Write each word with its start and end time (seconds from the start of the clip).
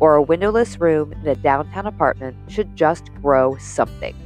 or 0.00 0.14
a 0.14 0.22
windowless 0.22 0.80
room 0.80 1.12
in 1.12 1.28
a 1.28 1.36
downtown 1.36 1.86
apartment 1.86 2.36
should 2.50 2.74
just 2.74 3.12
grow 3.20 3.56
something. 3.58 4.16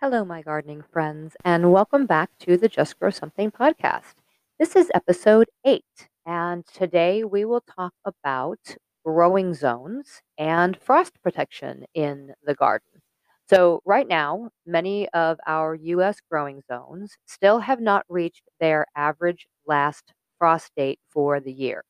Hello, 0.00 0.24
my 0.24 0.42
gardening 0.42 0.82
friends, 0.92 1.36
and 1.44 1.72
welcome 1.72 2.06
back 2.06 2.30
to 2.40 2.56
the 2.56 2.68
Just 2.68 2.98
Grow 2.98 3.10
Something 3.10 3.50
podcast. 3.50 4.14
This 4.58 4.76
is 4.76 4.90
episode 4.94 5.48
eight, 5.64 6.08
and 6.24 6.66
today 6.66 7.24
we 7.24 7.44
will 7.44 7.62
talk 7.62 7.92
about 8.04 8.58
growing 9.04 9.54
zones 9.54 10.22
and 10.38 10.76
frost 10.80 11.12
protection 11.22 11.84
in 11.94 12.32
the 12.44 12.54
garden. 12.54 13.02
So, 13.48 13.82
right 13.84 14.06
now, 14.06 14.50
many 14.64 15.08
of 15.10 15.38
our 15.46 15.74
US 15.74 16.18
growing 16.30 16.62
zones 16.70 17.16
still 17.26 17.58
have 17.60 17.80
not 17.80 18.04
reached 18.08 18.44
their 18.58 18.86
average 18.96 19.46
last 19.66 20.12
frost 20.40 20.72
date 20.76 21.00
for 21.10 21.40
the 21.40 21.52
year. 21.54 21.84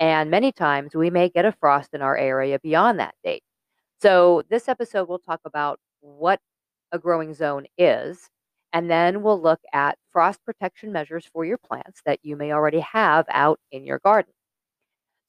And 0.00 0.30
many 0.30 0.52
times 0.52 0.94
we 0.96 1.10
may 1.10 1.28
get 1.30 1.46
a 1.46 1.52
frost 1.52 1.90
in 1.94 2.02
our 2.02 2.16
area 2.18 2.58
beyond 2.60 3.00
that 3.00 3.14
date. 3.24 3.44
So, 4.02 4.42
this 4.50 4.68
episode 4.68 5.08
will 5.08 5.18
talk 5.20 5.40
about 5.44 5.80
what 6.00 6.40
a 6.92 6.98
growing 6.98 7.34
zone 7.34 7.66
is, 7.78 8.30
and 8.72 8.90
then 8.90 9.22
we'll 9.22 9.40
look 9.42 9.60
at 9.74 9.98
frost 10.12 10.40
protection 10.44 10.92
measures 10.92 11.26
for 11.32 11.44
your 11.44 11.58
plants 11.58 12.02
that 12.06 12.20
you 12.24 12.36
may 12.36 12.52
already 12.52 12.80
have 12.80 13.26
out 13.30 13.60
in 13.72 13.84
your 13.86 14.00
garden. 14.00 14.32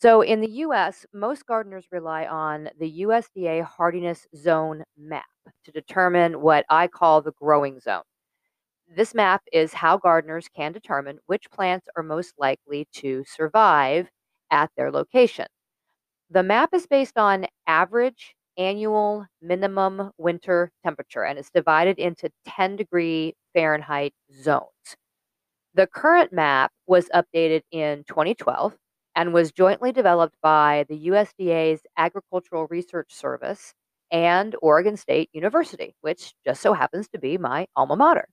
So, 0.02 0.22
in 0.22 0.42
the 0.42 0.49
US, 0.66 1.05
most 1.14 1.45
gardeners 1.45 1.86
rely 1.92 2.25
on 2.25 2.69
the 2.80 3.03
USDA 3.03 3.64
hardiness 3.64 4.27
zone 4.36 4.83
map 4.97 5.25
to 5.66 5.72
determine 5.72 6.42
what 6.42 6.66
I 6.69 6.88
call 6.88 7.22
the 7.22 7.33
growing 7.33 7.80
zone. 7.80 8.03
This 8.94 9.16
map 9.16 9.44
is 9.53 9.73
how 9.73 9.97
gardeners 9.97 10.50
can 10.53 10.73
determine 10.73 11.20
which 11.25 11.50
plants 11.50 11.88
are 11.95 12.03
most 12.03 12.34
likely 12.38 12.89
to 12.95 13.23
survive 13.25 14.09
at 14.52 14.70
their 14.75 14.92
location. 14.92 15.45
The 16.30 16.44
map 16.44 16.73
is 16.73 16.88
based 16.88 17.17
on 17.17 17.48
average 17.66 18.36
annual 18.58 19.28
minimum 19.42 20.11
winter 20.17 20.73
temperature 20.83 21.23
and 21.23 21.39
it's 21.39 21.50
divided 21.52 22.00
into 22.00 22.31
10 22.45 22.75
degree 22.75 23.33
Fahrenheit 23.53 24.14
zones. 24.44 24.98
The 25.73 25.88
current 25.88 26.33
map 26.33 26.73
was 26.86 27.08
updated 27.16 27.61
in 27.72 28.03
2012 28.09 28.76
and 29.16 29.33
was 29.33 29.53
jointly 29.53 29.94
developed 29.94 30.36
by 30.42 30.86
the 30.89 31.08
USDA's 31.08 31.81
Agricultural 31.95 32.67
Research 32.67 33.14
Service 33.14 33.73
and 34.11 34.53
Oregon 34.61 34.98
State 34.98 35.30
University, 35.31 35.95
which 36.02 36.33
just 36.45 36.61
so 36.61 36.73
happens 36.73 37.08
to 37.09 37.20
be 37.20 37.38
my 37.38 37.67
alma 37.78 37.95
mater. 37.95 38.28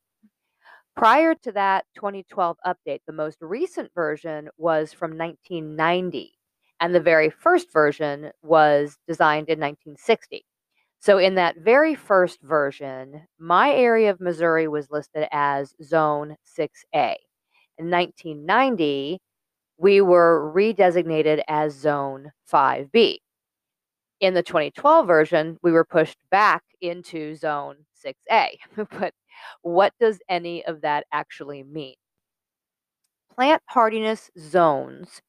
Prior 0.98 1.36
to 1.44 1.52
that 1.52 1.84
2012 1.94 2.56
update, 2.66 2.98
the 3.06 3.12
most 3.12 3.38
recent 3.40 3.88
version 3.94 4.48
was 4.56 4.92
from 4.92 5.16
1990, 5.16 6.32
and 6.80 6.92
the 6.92 6.98
very 6.98 7.30
first 7.30 7.72
version 7.72 8.32
was 8.42 8.98
designed 9.06 9.48
in 9.48 9.60
1960. 9.60 10.44
So, 10.98 11.18
in 11.18 11.36
that 11.36 11.58
very 11.58 11.94
first 11.94 12.42
version, 12.42 13.28
my 13.38 13.70
area 13.70 14.10
of 14.10 14.20
Missouri 14.20 14.66
was 14.66 14.90
listed 14.90 15.28
as 15.30 15.72
Zone 15.84 16.34
6A. 16.58 17.14
In 17.78 17.90
1990, 17.90 19.20
we 19.76 20.00
were 20.00 20.52
redesignated 20.52 21.42
as 21.46 21.76
Zone 21.76 22.32
5B. 22.52 23.18
In 24.18 24.34
the 24.34 24.42
2012 24.42 25.06
version, 25.06 25.58
we 25.62 25.70
were 25.70 25.84
pushed 25.84 26.18
back 26.32 26.64
into 26.80 27.36
Zone 27.36 27.76
6A. 28.04 28.48
but 28.98 29.14
what 29.62 29.92
does 30.00 30.20
any 30.28 30.64
of 30.64 30.82
that 30.82 31.06
actually 31.12 31.62
mean? 31.62 31.94
Plant 33.34 33.62
hardiness 33.66 34.30
zones 34.38 35.22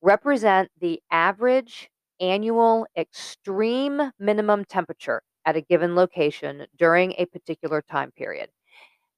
represent 0.00 0.70
the 0.80 1.00
average 1.10 1.90
annual 2.20 2.86
extreme 2.96 4.12
minimum 4.18 4.64
temperature 4.64 5.22
at 5.44 5.56
a 5.56 5.60
given 5.60 5.94
location 5.94 6.66
during 6.78 7.14
a 7.18 7.26
particular 7.26 7.82
time 7.82 8.12
period. 8.12 8.48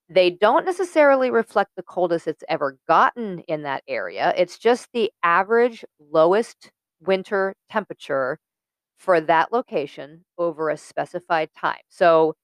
They 0.08 0.30
don't 0.30 0.66
necessarily 0.66 1.30
reflect 1.30 1.72
the 1.76 1.82
coldest 1.82 2.26
it's 2.26 2.44
ever 2.48 2.78
gotten 2.88 3.40
in 3.40 3.62
that 3.62 3.82
area. 3.88 4.34
It's 4.36 4.58
just 4.58 4.88
the 4.92 5.10
average 5.22 5.84
lowest 5.98 6.70
winter 7.00 7.54
temperature 7.70 8.38
for 8.98 9.20
that 9.20 9.52
location 9.52 10.24
over 10.38 10.70
a 10.70 10.76
specified 10.76 11.50
time. 11.56 11.80
So 11.88 12.34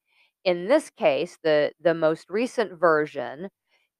in 0.44 0.68
this 0.68 0.90
case, 0.90 1.38
the, 1.42 1.72
the 1.80 1.94
most 1.94 2.28
recent 2.30 2.78
version 2.78 3.48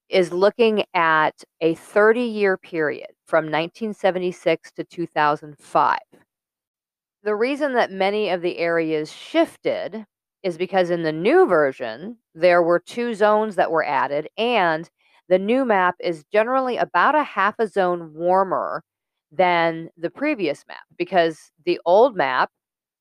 is 0.09 0.33
looking 0.33 0.85
at 0.95 1.45
a 1.61 1.75
30 1.75 2.21
year 2.23 2.57
period 2.57 3.11
from 3.27 3.45
1976 3.45 4.73
to 4.73 4.85
2005. 4.85 5.99
The 7.23 7.35
reason 7.35 7.75
that 7.75 7.93
many 7.93 8.31
of 8.31 8.43
the 8.43 8.59
areas 8.59 9.13
shifted 9.13 10.05
is 10.43 10.57
because 10.57 10.91
in 10.91 11.03
the 11.03 11.13
new 11.13 11.47
version, 11.47 12.17
there 12.35 12.63
were 12.63 12.81
two 12.81 13.15
zones 13.15 13.57
that 13.57 13.71
were 13.71 13.85
added, 13.85 14.29
and 14.39 14.89
the 15.29 15.39
new 15.39 15.65
map 15.65 15.97
is 16.01 16.25
generally 16.33 16.79
about 16.79 17.15
a 17.15 17.23
half 17.23 17.55
a 17.59 17.69
zone 17.69 18.13
warmer 18.15 18.83
than 19.31 19.91
the 19.97 20.11
previous 20.11 20.65
map 20.67 20.83
because 20.99 21.53
the 21.65 21.79
old 21.85 22.17
map 22.17 22.51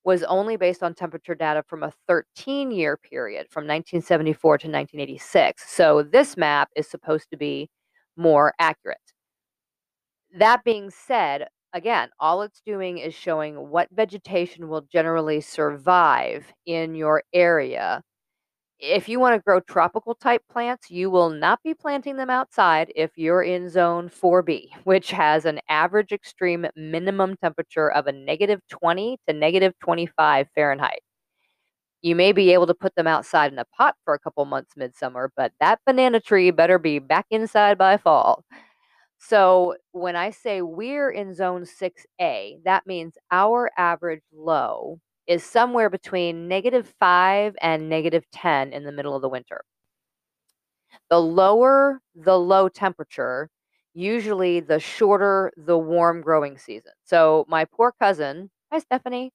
was 0.03 0.23
only 0.23 0.55
based 0.57 0.81
on 0.83 0.93
temperature 0.93 1.35
data 1.35 1.63
from 1.67 1.83
a 1.83 1.93
13 2.07 2.71
year 2.71 2.97
period 2.97 3.47
from 3.49 3.63
1974 3.63 4.57
to 4.59 4.67
1986. 4.67 5.63
So 5.67 6.03
this 6.03 6.37
map 6.37 6.69
is 6.75 6.87
supposed 6.87 7.29
to 7.31 7.37
be 7.37 7.69
more 8.15 8.53
accurate. 8.59 8.97
That 10.37 10.63
being 10.63 10.89
said, 10.89 11.47
again, 11.73 12.09
all 12.19 12.41
it's 12.43 12.61
doing 12.65 12.99
is 12.99 13.13
showing 13.13 13.69
what 13.69 13.89
vegetation 13.91 14.67
will 14.67 14.81
generally 14.81 15.41
survive 15.41 16.51
in 16.65 16.95
your 16.95 17.23
area 17.33 18.01
if 18.79 19.09
you 19.09 19.19
want 19.19 19.35
to 19.35 19.43
grow 19.43 19.59
tropical 19.59 20.15
type 20.15 20.41
plants, 20.49 20.89
you 20.89 21.09
will 21.09 21.29
not 21.29 21.61
be 21.63 21.73
planting 21.73 22.15
them 22.15 22.29
outside 22.29 22.91
if 22.95 23.11
you're 23.17 23.43
in 23.43 23.69
zone 23.69 24.09
4B, 24.09 24.69
which 24.85 25.11
has 25.11 25.45
an 25.45 25.59
average 25.67 26.11
extreme 26.13 26.65
minimum 26.75 27.35
temperature 27.37 27.91
of 27.91 28.07
a 28.07 28.11
negative 28.11 28.61
20 28.69 29.19
to 29.27 29.33
negative 29.33 29.73
25 29.79 30.47
Fahrenheit. 30.55 31.01
You 32.01 32.15
may 32.15 32.31
be 32.31 32.53
able 32.53 32.67
to 32.67 32.73
put 32.73 32.95
them 32.95 33.07
outside 33.07 33.51
in 33.51 33.59
a 33.59 33.65
pot 33.65 33.95
for 34.05 34.13
a 34.13 34.19
couple 34.19 34.45
months 34.45 34.77
midsummer, 34.77 35.31
but 35.35 35.51
that 35.59 35.79
banana 35.85 36.21
tree 36.21 36.49
better 36.51 36.79
be 36.79 36.99
back 36.99 37.25
inside 37.29 37.77
by 37.77 37.97
fall. 37.97 38.45
So 39.17 39.75
when 39.91 40.15
I 40.15 40.29
say 40.29 40.61
we're 40.61 41.09
in 41.09 41.35
zone 41.35 41.63
6A, 41.63 42.63
that 42.63 42.87
means 42.87 43.17
our 43.31 43.69
average 43.77 44.23
low 44.31 45.01
is 45.29 45.43
somewhere 45.45 45.91
between 45.91 46.47
negative 46.47 46.91
5 46.99 47.55
and 47.61 47.87
negative 47.87 48.25
10 48.33 48.73
in 48.73 48.83
the 48.83 48.91
middle 48.91 49.15
of 49.15 49.21
the 49.21 49.29
winter. 49.29 49.63
The 51.09 51.21
lower 51.21 52.01
the 52.15 52.37
low 52.37 52.67
temperature, 52.67 53.49
usually 53.93 54.59
the 54.59 54.79
shorter 54.79 55.51
the 55.55 55.77
warm 55.77 56.21
growing 56.21 56.57
season. 56.57 56.93
So, 57.03 57.45
my 57.47 57.65
poor 57.65 57.93
cousin, 57.99 58.49
hi 58.71 58.79
Stephanie, 58.79 59.31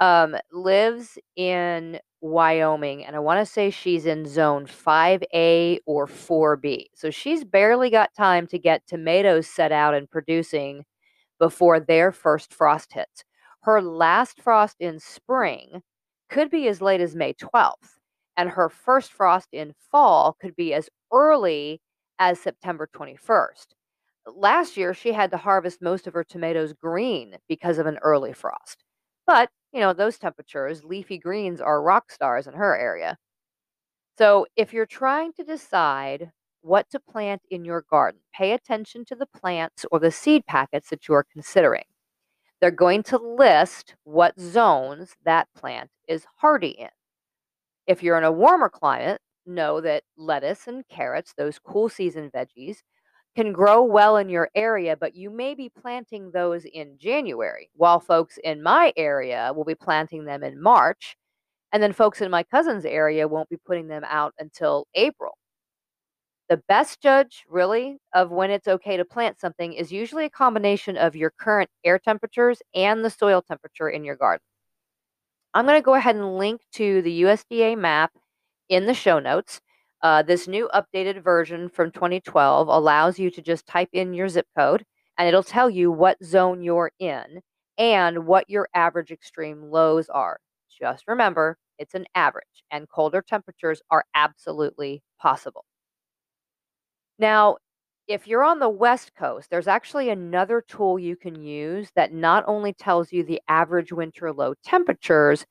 um, 0.00 0.36
lives 0.52 1.18
in 1.36 2.00
Wyoming, 2.20 3.04
and 3.06 3.16
I 3.16 3.20
want 3.20 3.40
to 3.40 3.50
say 3.50 3.70
she's 3.70 4.06
in 4.06 4.26
zone 4.26 4.66
5A 4.66 5.78
or 5.86 6.06
4B. 6.06 6.86
So, 6.94 7.10
she's 7.10 7.44
barely 7.44 7.88
got 7.88 8.14
time 8.14 8.46
to 8.48 8.58
get 8.58 8.86
tomatoes 8.86 9.46
set 9.46 9.72
out 9.72 9.94
and 9.94 10.10
producing 10.10 10.84
before 11.38 11.80
their 11.80 12.12
first 12.12 12.52
frost 12.52 12.92
hits 12.92 13.24
her 13.64 13.80
last 13.80 14.42
frost 14.42 14.76
in 14.78 15.00
spring 15.00 15.82
could 16.28 16.50
be 16.50 16.68
as 16.68 16.82
late 16.82 17.00
as 17.00 17.14
May 17.14 17.32
12th, 17.34 17.98
and 18.36 18.50
her 18.50 18.68
first 18.68 19.12
frost 19.12 19.48
in 19.52 19.72
fall 19.90 20.36
could 20.40 20.54
be 20.54 20.74
as 20.74 20.90
early 21.12 21.80
as 22.18 22.38
September 22.38 22.88
21st. 22.94 23.66
Last 24.26 24.76
year, 24.76 24.92
she 24.94 25.12
had 25.12 25.30
to 25.30 25.36
harvest 25.38 25.82
most 25.82 26.06
of 26.06 26.14
her 26.14 26.24
tomatoes 26.24 26.72
green 26.72 27.36
because 27.48 27.78
of 27.78 27.86
an 27.86 27.98
early 28.02 28.32
frost. 28.32 28.84
But, 29.26 29.50
you 29.72 29.80
know, 29.80 29.92
those 29.92 30.18
temperatures, 30.18 30.84
leafy 30.84 31.18
greens 31.18 31.60
are 31.60 31.82
rock 31.82 32.10
stars 32.12 32.46
in 32.46 32.54
her 32.54 32.76
area. 32.76 33.16
So, 34.18 34.46
if 34.56 34.72
you're 34.72 34.86
trying 34.86 35.32
to 35.34 35.44
decide 35.44 36.30
what 36.60 36.88
to 36.90 37.00
plant 37.00 37.42
in 37.50 37.64
your 37.64 37.84
garden, 37.90 38.20
pay 38.34 38.52
attention 38.52 39.04
to 39.06 39.14
the 39.14 39.26
plants 39.26 39.84
or 39.90 39.98
the 39.98 40.10
seed 40.10 40.44
packets 40.46 40.90
that 40.90 41.08
you 41.08 41.14
are 41.14 41.26
considering. 41.32 41.84
They're 42.64 42.70
going 42.70 43.02
to 43.02 43.18
list 43.18 43.94
what 44.04 44.40
zones 44.40 45.16
that 45.26 45.46
plant 45.54 45.90
is 46.08 46.24
hardy 46.36 46.70
in. 46.70 46.88
If 47.86 48.02
you're 48.02 48.16
in 48.16 48.24
a 48.24 48.32
warmer 48.32 48.70
climate, 48.70 49.20
know 49.44 49.82
that 49.82 50.02
lettuce 50.16 50.66
and 50.66 50.82
carrots, 50.88 51.34
those 51.36 51.58
cool 51.58 51.90
season 51.90 52.30
veggies, 52.34 52.78
can 53.36 53.52
grow 53.52 53.82
well 53.82 54.16
in 54.16 54.30
your 54.30 54.48
area, 54.54 54.96
but 54.96 55.14
you 55.14 55.28
may 55.28 55.54
be 55.54 55.68
planting 55.68 56.30
those 56.30 56.64
in 56.64 56.96
January, 56.96 57.68
while 57.74 58.00
folks 58.00 58.38
in 58.42 58.62
my 58.62 58.94
area 58.96 59.52
will 59.54 59.66
be 59.66 59.74
planting 59.74 60.24
them 60.24 60.42
in 60.42 60.58
March. 60.58 61.18
And 61.70 61.82
then 61.82 61.92
folks 61.92 62.22
in 62.22 62.30
my 62.30 62.44
cousin's 62.44 62.86
area 62.86 63.28
won't 63.28 63.50
be 63.50 63.58
putting 63.66 63.88
them 63.88 64.04
out 64.08 64.32
until 64.38 64.86
April. 64.94 65.36
The 66.48 66.62
best 66.68 67.00
judge, 67.00 67.44
really, 67.48 67.98
of 68.14 68.30
when 68.30 68.50
it's 68.50 68.68
okay 68.68 68.96
to 68.96 69.04
plant 69.04 69.40
something 69.40 69.72
is 69.72 69.90
usually 69.92 70.26
a 70.26 70.30
combination 70.30 70.96
of 70.96 71.16
your 71.16 71.30
current 71.30 71.70
air 71.84 71.98
temperatures 71.98 72.60
and 72.74 73.04
the 73.04 73.10
soil 73.10 73.42
temperature 73.42 73.88
in 73.88 74.04
your 74.04 74.16
garden. 74.16 74.44
I'm 75.54 75.66
going 75.66 75.78
to 75.78 75.84
go 75.84 75.94
ahead 75.94 76.16
and 76.16 76.36
link 76.36 76.60
to 76.72 77.00
the 77.02 77.22
USDA 77.22 77.78
map 77.78 78.12
in 78.68 78.86
the 78.86 78.94
show 78.94 79.18
notes. 79.20 79.60
Uh, 80.02 80.22
this 80.22 80.46
new 80.46 80.68
updated 80.74 81.22
version 81.22 81.68
from 81.68 81.90
2012 81.90 82.68
allows 82.68 83.18
you 83.18 83.30
to 83.30 83.40
just 83.40 83.66
type 83.66 83.88
in 83.92 84.12
your 84.12 84.28
zip 84.28 84.46
code 84.56 84.84
and 85.16 85.28
it'll 85.28 85.42
tell 85.42 85.70
you 85.70 85.90
what 85.90 86.22
zone 86.22 86.62
you're 86.62 86.90
in 86.98 87.40
and 87.78 88.26
what 88.26 88.48
your 88.50 88.68
average 88.74 89.10
extreme 89.10 89.62
lows 89.62 90.08
are. 90.08 90.38
Just 90.78 91.04
remember, 91.08 91.56
it's 91.78 91.94
an 91.94 92.06
average, 92.14 92.64
and 92.70 92.88
colder 92.88 93.22
temperatures 93.22 93.80
are 93.90 94.04
absolutely 94.14 95.02
possible. 95.20 95.64
Now, 97.18 97.56
if 98.06 98.26
you're 98.26 98.44
on 98.44 98.58
the 98.58 98.68
West 98.68 99.14
Coast, 99.14 99.50
there's 99.50 99.68
actually 99.68 100.10
another 100.10 100.60
tool 100.60 100.98
you 100.98 101.16
can 101.16 101.42
use 101.42 101.90
that 101.96 102.12
not 102.12 102.44
only 102.46 102.72
tells 102.74 103.12
you 103.12 103.22
the 103.24 103.40
average 103.48 103.92
winter 103.92 104.32
low 104.32 104.54
temperatures, 104.64 105.46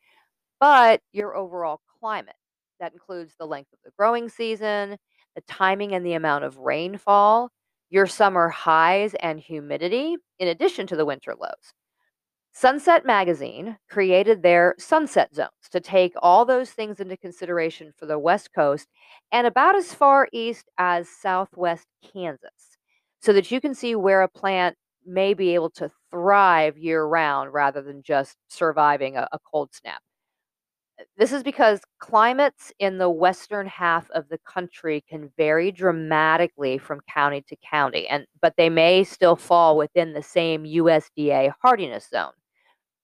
but 0.59 1.01
your 1.13 1.35
overall 1.35 1.81
climate. 1.99 2.35
That 2.79 2.93
includes 2.93 3.33
the 3.39 3.47
length 3.47 3.73
of 3.73 3.79
the 3.83 3.91
growing 3.97 4.29
season, 4.29 4.97
the 5.35 5.41
timing 5.47 5.93
and 5.93 6.05
the 6.05 6.13
amount 6.13 6.43
of 6.45 6.57
rainfall, 6.57 7.49
your 7.89 8.07
summer 8.07 8.49
highs 8.49 9.13
and 9.15 9.39
humidity, 9.39 10.17
in 10.39 10.47
addition 10.47 10.87
to 10.87 10.95
the 10.95 11.05
winter 11.05 11.35
lows. 11.39 11.73
Sunset 12.55 13.03
Magazine 13.03 13.77
created 13.89 14.43
their 14.43 14.75
sunset 14.77 15.33
zones 15.33 15.49
to 15.71 15.79
take 15.79 16.13
all 16.21 16.45
those 16.45 16.69
things 16.69 16.99
into 16.99 17.17
consideration 17.17 17.91
for 17.97 18.05
the 18.05 18.19
West 18.19 18.53
Coast 18.53 18.87
and 19.31 19.47
about 19.47 19.75
as 19.75 19.91
far 19.91 20.29
east 20.31 20.69
as 20.77 21.09
southwest 21.09 21.87
Kansas 22.13 22.77
so 23.21 23.33
that 23.33 23.49
you 23.49 23.59
can 23.59 23.73
see 23.73 23.95
where 23.95 24.21
a 24.21 24.27
plant 24.27 24.75
may 25.03 25.33
be 25.33 25.55
able 25.55 25.71
to 25.71 25.89
thrive 26.11 26.77
year 26.77 27.03
round 27.03 27.51
rather 27.51 27.81
than 27.81 28.03
just 28.03 28.37
surviving 28.49 29.17
a, 29.17 29.27
a 29.31 29.39
cold 29.51 29.73
snap. 29.73 30.01
This 31.17 31.33
is 31.33 31.41
because 31.41 31.81
climates 31.99 32.71
in 32.77 32.99
the 32.99 33.09
western 33.09 33.65
half 33.65 34.09
of 34.11 34.29
the 34.29 34.37
country 34.37 35.03
can 35.09 35.31
vary 35.37 35.71
dramatically 35.71 36.77
from 36.77 37.01
county 37.11 37.43
to 37.47 37.55
county 37.67 38.07
and 38.07 38.27
but 38.41 38.53
they 38.57 38.69
may 38.69 39.03
still 39.03 39.35
fall 39.35 39.75
within 39.75 40.13
the 40.13 40.21
same 40.21 40.65
USDA 40.65 41.51
hardiness 41.59 42.07
zone. 42.09 42.31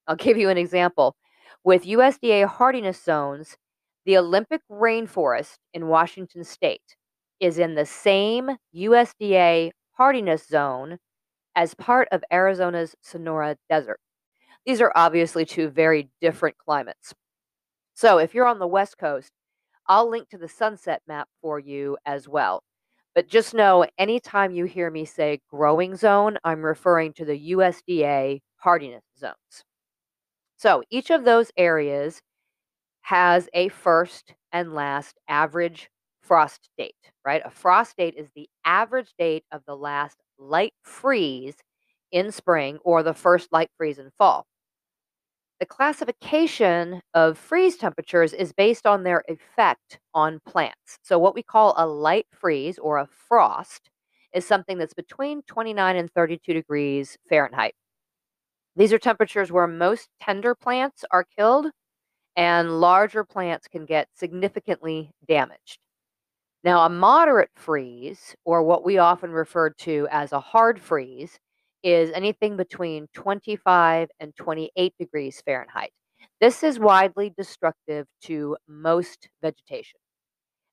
I'll 0.09 0.15
give 0.15 0.39
you 0.39 0.49
an 0.49 0.57
example. 0.57 1.15
With 1.63 1.85
USDA 1.85 2.47
hardiness 2.47 2.99
zones, 3.01 3.57
the 4.05 4.17
Olympic 4.17 4.61
rainforest 4.69 5.57
in 5.75 5.87
Washington 5.87 6.43
state 6.43 6.95
is 7.39 7.59
in 7.59 7.75
the 7.75 7.85
same 7.85 8.57
USDA 8.75 9.69
hardiness 9.91 10.47
zone 10.47 10.97
as 11.55 11.75
part 11.75 12.07
of 12.11 12.23
Arizona's 12.31 12.95
Sonora 13.01 13.55
Desert. 13.69 13.99
These 14.65 14.81
are 14.81 14.91
obviously 14.95 15.45
two 15.45 15.69
very 15.69 16.09
different 16.21 16.57
climates. 16.57 17.13
So 17.93 18.17
if 18.17 18.33
you're 18.33 18.47
on 18.47 18.57
the 18.57 18.65
West 18.65 18.97
Coast, 18.97 19.31
I'll 19.87 20.09
link 20.09 20.29
to 20.29 20.39
the 20.39 20.49
sunset 20.49 21.03
map 21.07 21.27
for 21.39 21.59
you 21.59 21.97
as 22.07 22.27
well. 22.27 22.63
But 23.13 23.27
just 23.27 23.53
know 23.53 23.85
anytime 23.99 24.51
you 24.53 24.65
hear 24.65 24.89
me 24.89 25.05
say 25.05 25.39
growing 25.51 25.95
zone, 25.95 26.39
I'm 26.43 26.65
referring 26.65 27.13
to 27.13 27.25
the 27.25 27.51
USDA 27.51 28.39
hardiness 28.57 29.03
zones. 29.19 29.65
So 30.59 30.83
each 30.89 31.09
of 31.09 31.23
those 31.23 31.51
areas 31.55 32.21
has 33.03 33.49
a 33.53 33.69
first 33.69 34.33
and 34.51 34.73
last 34.75 35.17
average 35.29 35.89
frost 36.21 36.69
date, 36.77 36.95
right? 37.25 37.41
A 37.45 37.49
frost 37.49 37.95
date 37.97 38.15
is 38.17 38.29
the 38.35 38.49
average 38.65 39.13
date 39.17 39.45
of 39.53 39.63
the 39.65 39.75
last 39.77 40.17
light 40.37 40.73
freeze 40.83 41.55
in 42.11 42.33
spring 42.33 42.77
or 42.83 43.03
the 43.03 43.13
first 43.13 43.53
light 43.53 43.69
freeze 43.77 43.99
in 43.99 44.11
fall. 44.17 44.45
The 45.61 45.65
classification 45.65 47.01
of 47.13 47.37
freeze 47.37 47.77
temperatures 47.77 48.33
is 48.33 48.51
based 48.51 48.85
on 48.85 49.03
their 49.03 49.23
effect 49.29 49.99
on 50.13 50.41
plants. 50.45 50.99
So, 51.03 51.17
what 51.19 51.35
we 51.35 51.43
call 51.43 51.73
a 51.77 51.87
light 51.87 52.27
freeze 52.31 52.77
or 52.77 52.97
a 52.97 53.07
frost 53.07 53.89
is 54.33 54.45
something 54.45 54.77
that's 54.77 54.93
between 54.93 55.41
29 55.43 55.95
and 55.95 56.11
32 56.11 56.53
degrees 56.53 57.17
Fahrenheit. 57.29 57.75
These 58.79 58.93
are 58.93 58.97
temperatures 58.97 59.51
where 59.51 59.67
most 59.67 60.07
tender 60.21 60.55
plants 60.55 61.03
are 61.11 61.25
killed 61.37 61.65
and 62.37 62.79
larger 62.79 63.25
plants 63.25 63.67
can 63.67 63.85
get 63.85 64.07
significantly 64.15 65.11
damaged. 65.27 65.79
Now, 66.63 66.85
a 66.85 66.89
moderate 66.89 67.49
freeze, 67.55 68.37
or 68.45 68.63
what 68.63 68.85
we 68.85 68.97
often 68.97 69.31
refer 69.31 69.71
to 69.71 70.07
as 70.11 70.31
a 70.31 70.39
hard 70.39 70.79
freeze, 70.79 71.37
is 71.83 72.09
anything 72.11 72.55
between 72.55 73.07
25 73.13 74.07
and 74.21 74.33
28 74.37 74.93
degrees 74.97 75.41
Fahrenheit. 75.45 75.91
This 76.39 76.63
is 76.63 76.79
widely 76.79 77.33
destructive 77.37 78.07
to 78.23 78.55
most 78.65 79.27
vegetation. 79.41 79.99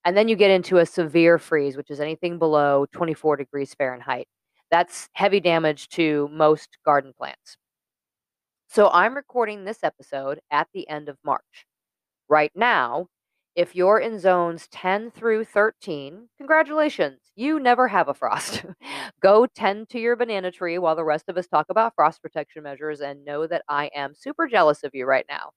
And 0.05 0.17
then 0.17 0.29
you 0.29 0.37
get 0.37 0.53
into 0.53 0.79
a 0.79 0.87
severe 0.87 1.39
freeze, 1.39 1.77
which 1.77 1.91
is 1.91 1.99
anything 1.99 2.39
below 2.39 2.87
24 2.93 3.37
degrees 3.37 3.75
Fahrenheit. 3.75 4.29
That's 4.71 5.09
heavy 5.15 5.41
damage 5.41 5.89
to 5.89 6.29
most 6.33 6.79
garden 6.85 7.13
plants. 7.19 7.57
So 8.69 8.91
I'm 8.91 9.15
recording 9.15 9.65
this 9.65 9.83
episode 9.83 10.41
at 10.51 10.69
the 10.75 10.89
end 10.89 11.09
of 11.09 11.17
March. 11.25 11.67
Right 12.29 12.53
now, 12.55 13.07
if 13.55 13.75
you're 13.75 13.99
in 14.01 14.19
zones 14.19 14.69
10 14.69 15.13
through 15.13 15.45
13, 15.45 16.29
congratulations, 16.37 17.21
you 17.37 17.59
never 17.59 17.89
have 17.89 18.09
a 18.09 18.15
frost. 18.15 18.65
Go 19.23 19.47
tend 19.47 19.89
to 19.91 20.01
your 20.01 20.17
banana 20.17 20.51
tree 20.51 20.79
while 20.79 20.97
the 20.97 21.05
rest 21.05 21.25
of 21.29 21.39
us 21.39 21.47
talk 21.47 21.67
about 21.71 21.95
frost 21.95 22.21
protection 22.21 22.65
measures 22.65 23.01
and 23.01 23.25
know 23.25 23.47
that 23.47 23.63
I 23.69 23.87
am 23.95 24.15
super 24.15 24.47
jealous 24.47 24.83
of 24.83 24.95
you 24.95 25.07
right 25.07 25.25
now. 25.29 25.53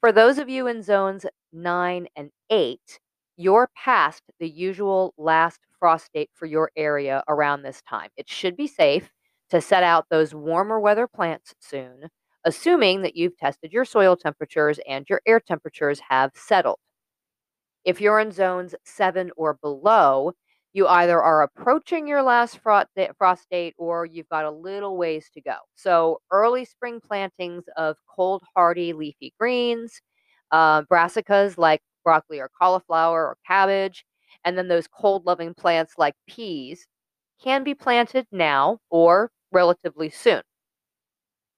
For 0.00 0.12
those 0.12 0.38
of 0.38 0.48
you 0.48 0.68
in 0.68 0.82
zones 0.82 1.26
9 1.52 2.06
and 2.16 2.30
8, 2.48 2.80
you're 3.36 3.68
past 3.76 4.22
the 4.38 4.48
usual 4.48 5.12
last 5.18 5.60
frost 5.78 6.10
date 6.14 6.30
for 6.32 6.46
your 6.46 6.70
area 6.76 7.22
around 7.28 7.62
this 7.62 7.82
time. 7.82 8.08
It 8.16 8.28
should 8.28 8.56
be 8.56 8.68
safe 8.68 9.10
to 9.50 9.60
set 9.60 9.82
out 9.82 10.06
those 10.10 10.34
warmer 10.34 10.80
weather 10.80 11.06
plants 11.06 11.54
soon, 11.60 12.08
assuming 12.44 13.02
that 13.02 13.16
you've 13.16 13.36
tested 13.36 13.72
your 13.72 13.84
soil 13.84 14.16
temperatures 14.16 14.78
and 14.88 15.06
your 15.08 15.20
air 15.26 15.40
temperatures 15.40 16.00
have 16.08 16.32
settled. 16.34 16.78
If 17.84 18.00
you're 18.00 18.20
in 18.20 18.32
zones 18.32 18.74
7 18.84 19.30
or 19.36 19.54
below, 19.54 20.32
you 20.72 20.86
either 20.88 21.22
are 21.22 21.42
approaching 21.42 22.06
your 22.06 22.22
last 22.22 22.58
frost 22.58 22.88
date 23.50 23.74
or 23.78 24.04
you've 24.04 24.28
got 24.28 24.44
a 24.44 24.50
little 24.50 24.96
ways 24.98 25.30
to 25.34 25.40
go. 25.40 25.56
So, 25.74 26.20
early 26.30 26.64
spring 26.66 27.00
plantings 27.00 27.64
of 27.76 27.96
cold 28.14 28.42
hardy 28.54 28.92
leafy 28.92 29.32
greens, 29.40 30.02
uh, 30.50 30.82
brassicas 30.82 31.56
like 31.56 31.80
broccoli 32.04 32.40
or 32.40 32.50
cauliflower 32.60 33.24
or 33.26 33.38
cabbage, 33.46 34.04
and 34.44 34.58
then 34.58 34.68
those 34.68 34.86
cold 34.86 35.24
loving 35.26 35.54
plants 35.54 35.94
like 35.98 36.14
peas 36.28 36.86
can 37.38 37.64
be 37.64 37.74
planted 37.74 38.26
now 38.30 38.80
or 38.90 39.30
relatively 39.52 40.10
soon. 40.10 40.42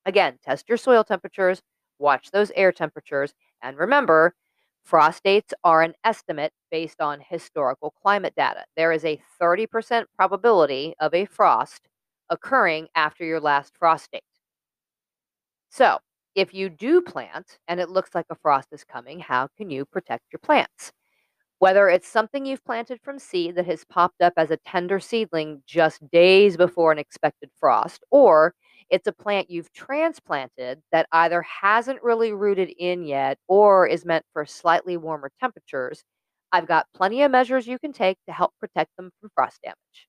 Again, 0.05 0.39
test 0.43 0.69
your 0.69 0.77
soil 0.77 1.05
temperatures, 1.05 1.63
watch 2.01 2.33
those 2.33 2.51
air 2.57 2.73
temperatures, 2.73 3.33
and 3.63 3.79
remember, 3.79 4.35
frost 4.83 5.23
dates 5.23 5.55
are 5.63 5.83
an 5.83 5.95
estimate 6.03 6.53
based 6.69 7.01
on 7.01 7.21
historical 7.21 7.93
climate 7.93 8.35
data. 8.35 8.65
There 8.75 8.91
is 8.91 9.05
a 9.05 9.23
30% 9.39 10.09
probability 10.17 10.97
of 10.99 11.15
a 11.15 11.27
frost 11.27 11.87
occurring 12.29 12.89
after 12.97 13.25
your 13.25 13.39
last 13.41 13.77
frost 13.77 14.11
date. 14.11 14.25
So, 15.71 16.01
if 16.35 16.53
you 16.53 16.69
do 16.69 17.01
plant 17.01 17.59
and 17.67 17.81
it 17.81 17.89
looks 17.89 18.15
like 18.15 18.27
a 18.29 18.35
frost 18.35 18.69
is 18.71 18.85
coming, 18.85 19.21
how 19.21 19.47
can 19.57 19.71
you 19.71 19.87
protect 19.87 20.25
your 20.31 20.41
plants? 20.41 20.93
Whether 21.61 21.89
it's 21.89 22.09
something 22.09 22.47
you've 22.47 22.65
planted 22.65 23.01
from 23.01 23.19
seed 23.19 23.55
that 23.57 23.67
has 23.67 23.85
popped 23.85 24.21
up 24.23 24.33
as 24.37 24.51
a 24.51 24.57
tender 24.59 24.99
seedling 25.01 25.63
just 25.67 26.09
days 26.11 26.57
before 26.57 26.93
an 26.93 26.99
expected 26.99 27.51
frost, 27.59 28.03
or 28.11 28.55
it's 28.91 29.07
a 29.07 29.13
plant 29.13 29.51
you've 29.51 29.73
transplanted 29.73 30.83
that 30.93 31.09
either 31.13 31.43
hasn't 31.43 32.03
really 32.03 32.33
rooted 32.33 32.71
in 32.79 33.05
yet 33.05 33.39
or 33.49 33.87
is 33.87 34.05
meant 34.05 34.25
for 34.33 34.45
slightly 34.47 34.97
warmer 34.97 35.31
temperatures, 35.41 36.05
I've 36.53 36.67
got 36.67 36.87
plenty 36.95 37.23
of 37.23 37.31
measures 37.31 37.67
you 37.67 37.79
can 37.79 37.93
take 37.93 38.19
to 38.27 38.33
help 38.33 38.53
protect 38.61 38.97
them 38.97 39.11
from 39.21 39.31
frost 39.35 39.61
damage. 39.63 40.09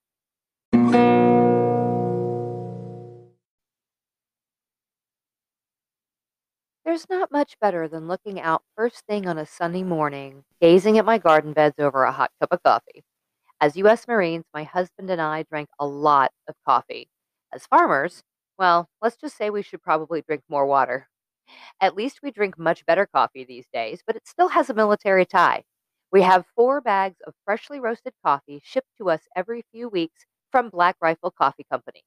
There's 6.90 7.08
not 7.08 7.32
much 7.32 7.56
better 7.62 7.88
than 7.88 8.08
looking 8.08 8.42
out 8.42 8.64
first 8.76 9.06
thing 9.06 9.28
on 9.28 9.38
a 9.38 9.46
sunny 9.46 9.84
morning, 9.84 10.44
gazing 10.60 10.98
at 10.98 11.06
my 11.06 11.20
garden 11.20 11.54
beds 11.54 11.76
over 11.78 12.04
a 12.04 12.12
hot 12.12 12.32
cup 12.40 12.52
of 12.52 12.64
coffee. 12.64 13.04
As 13.62 13.78
U.S. 13.78 14.08
Marines, 14.08 14.46
my 14.56 14.64
husband 14.64 15.12
and 15.12 15.22
I 15.22 15.44
drank 15.44 15.70
a 15.78 15.86
lot 15.86 16.32
of 16.48 16.56
coffee. 16.66 17.08
As 17.54 17.68
farmers, 17.68 18.24
well, 18.58 18.90
let's 19.04 19.18
just 19.18 19.38
say 19.38 19.52
we 19.52 19.62
should 19.62 19.84
probably 19.84 20.24
drink 20.24 20.42
more 20.50 20.66
water. 20.66 21.08
At 21.80 21.96
least 21.96 22.22
we 22.24 22.32
drink 22.32 22.58
much 22.58 22.84
better 22.88 23.06
coffee 23.06 23.44
these 23.44 23.68
days, 23.72 24.02
but 24.04 24.16
it 24.16 24.28
still 24.28 24.48
has 24.48 24.72
a 24.72 24.74
military 24.74 25.28
tie. 25.28 25.66
We 26.12 26.24
have 26.24 26.48
four 26.56 26.82
bags 26.82 27.18
of 27.28 27.36
freshly 27.46 27.80
roasted 27.80 28.14
coffee 28.26 28.64
shipped 28.64 28.98
to 28.98 29.12
us 29.12 29.22
every 29.36 29.64
few 29.72 29.90
weeks 29.90 30.26
from 30.52 30.72
Black 30.72 30.96
Rifle 31.00 31.30
Coffee 31.30 31.68
Company. 31.72 32.02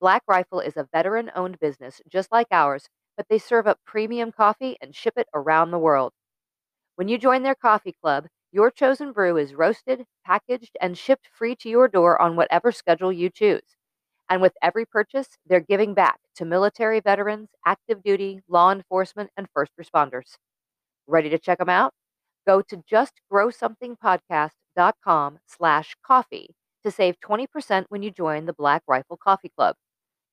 Black 0.00 0.22
Rifle 0.26 0.60
is 0.60 0.78
a 0.78 0.88
veteran 0.94 1.30
owned 1.36 1.60
business 1.60 2.00
just 2.08 2.32
like 2.32 2.48
ours, 2.50 2.88
but 3.16 3.26
they 3.28 3.38
serve 3.38 3.66
up 3.66 3.78
premium 3.86 4.32
coffee 4.32 4.76
and 4.80 4.94
ship 4.94 5.14
it 5.16 5.28
around 5.34 5.70
the 5.70 5.78
world. 5.78 6.12
When 6.96 7.08
you 7.08 7.18
join 7.18 7.42
their 7.42 7.54
coffee 7.54 7.94
club, 8.00 8.26
your 8.52 8.70
chosen 8.70 9.12
brew 9.12 9.36
is 9.36 9.54
roasted, 9.54 10.04
packaged, 10.24 10.76
and 10.80 10.96
shipped 10.96 11.28
free 11.32 11.56
to 11.56 11.68
your 11.68 11.88
door 11.88 12.20
on 12.22 12.36
whatever 12.36 12.70
schedule 12.70 13.12
you 13.12 13.30
choose. 13.30 13.76
And 14.30 14.40
with 14.40 14.52
every 14.62 14.86
purchase, 14.86 15.28
they're 15.46 15.60
giving 15.60 15.92
back 15.92 16.18
to 16.36 16.44
military 16.44 17.00
veterans, 17.00 17.48
active 17.66 18.02
duty, 18.02 18.40
law 18.48 18.70
enforcement, 18.70 19.30
and 19.36 19.48
first 19.52 19.72
responders. 19.80 20.36
Ready 21.06 21.28
to 21.30 21.38
check 21.38 21.58
them 21.58 21.68
out? 21.68 21.92
Go 22.46 22.62
to 22.62 22.76
justgrowsomethingpodcast.com 22.76 25.38
slash 25.46 25.96
coffee 26.06 26.54
to 26.84 26.90
save 26.90 27.18
20% 27.20 27.86
when 27.88 28.02
you 28.02 28.10
join 28.10 28.46
the 28.46 28.52
Black 28.52 28.82
Rifle 28.86 29.16
Coffee 29.16 29.50
Club. 29.56 29.76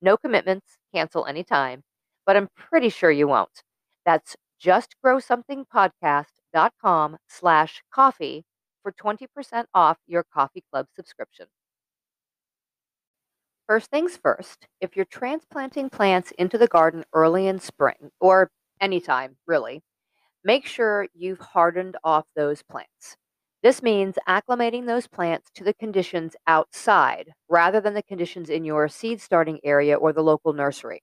No 0.01 0.17
commitments, 0.17 0.77
cancel 0.93 1.25
anytime, 1.25 1.83
but 2.25 2.37
I'm 2.37 2.47
pretty 2.55 2.89
sure 2.89 3.11
you 3.11 3.27
won't. 3.27 3.63
That's 4.05 4.35
justgrowsomethingpodcast.com 4.63 7.17
slash 7.27 7.83
coffee 7.93 8.43
for 8.83 8.91
20% 8.91 9.65
off 9.73 9.97
your 10.07 10.23
coffee 10.33 10.63
club 10.71 10.87
subscription. 10.95 11.47
First 13.67 13.89
things 13.89 14.17
first, 14.17 14.67
if 14.81 14.95
you're 14.95 15.05
transplanting 15.05 15.89
plants 15.89 16.31
into 16.37 16.57
the 16.57 16.67
garden 16.67 17.03
early 17.13 17.47
in 17.47 17.59
spring, 17.59 18.11
or 18.19 18.49
anytime 18.81 19.37
really, 19.47 19.81
make 20.43 20.65
sure 20.65 21.07
you've 21.13 21.39
hardened 21.39 21.97
off 22.03 22.25
those 22.35 22.63
plants. 22.63 23.15
This 23.63 23.83
means 23.83 24.15
acclimating 24.27 24.87
those 24.87 25.07
plants 25.07 25.49
to 25.55 25.63
the 25.63 25.73
conditions 25.73 26.35
outside 26.47 27.31
rather 27.47 27.79
than 27.79 27.93
the 27.93 28.03
conditions 28.03 28.49
in 28.49 28.65
your 28.65 28.87
seed 28.87 29.21
starting 29.21 29.59
area 29.63 29.95
or 29.95 30.11
the 30.13 30.23
local 30.23 30.53
nursery. 30.53 31.01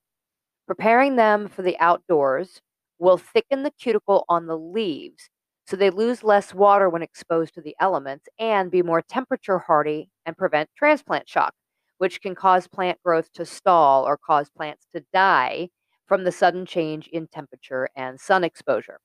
Preparing 0.69 1.17
them 1.17 1.49
for 1.49 1.63
the 1.63 1.77
outdoors 1.81 2.61
will 3.01 3.19
thicken 3.19 3.65
the 3.65 3.73
cuticle 3.73 4.25
on 4.29 4.47
the 4.47 4.57
leaves 4.57 5.31
so 5.67 5.77
they 5.77 5.91
lose 5.91 6.23
less 6.23 6.55
water 6.55 6.89
when 6.89 7.03
exposed 7.03 7.55
to 7.55 7.61
the 7.61 7.75
elements 7.81 8.29
and 8.39 8.71
be 8.71 8.83
more 8.83 9.03
temperature 9.03 9.59
hardy 9.59 10.11
and 10.27 10.37
prevent 10.37 10.71
transplant 10.77 11.29
shock 11.29 11.55
which 11.99 12.21
can 12.21 12.35
cause 12.35 12.69
plant 12.69 12.99
growth 13.03 13.33
to 13.33 13.45
stall 13.45 14.05
or 14.05 14.17
cause 14.17 14.51
plants 14.51 14.87
to 14.95 15.05
die 15.13 15.69
from 16.07 16.25
the 16.25 16.33
sudden 16.33 16.65
change 16.65 17.09
in 17.09 17.27
temperature 17.27 17.89
and 17.97 18.21
sun 18.21 18.45
exposure. 18.45 18.99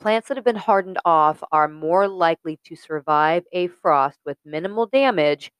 Plants 0.00 0.28
that 0.28 0.36
have 0.36 0.44
been 0.44 0.56
hardened 0.56 0.98
off 1.04 1.42
are 1.52 1.68
more 1.68 2.08
likely 2.08 2.58
to 2.64 2.76
survive 2.76 3.44
a 3.52 3.68
frost 3.68 4.18
with 4.26 4.36
minimal 4.44 4.86
damage 4.86 5.50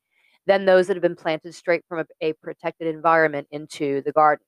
than 0.46 0.64
those 0.64 0.86
that 0.86 0.96
have 0.96 1.02
been 1.02 1.16
planted 1.16 1.54
straight 1.54 1.84
from 1.88 2.00
a, 2.00 2.06
a 2.28 2.32
protected 2.34 2.86
environment 2.86 3.48
into 3.50 4.02
the 4.02 4.12
garden. 4.12 4.44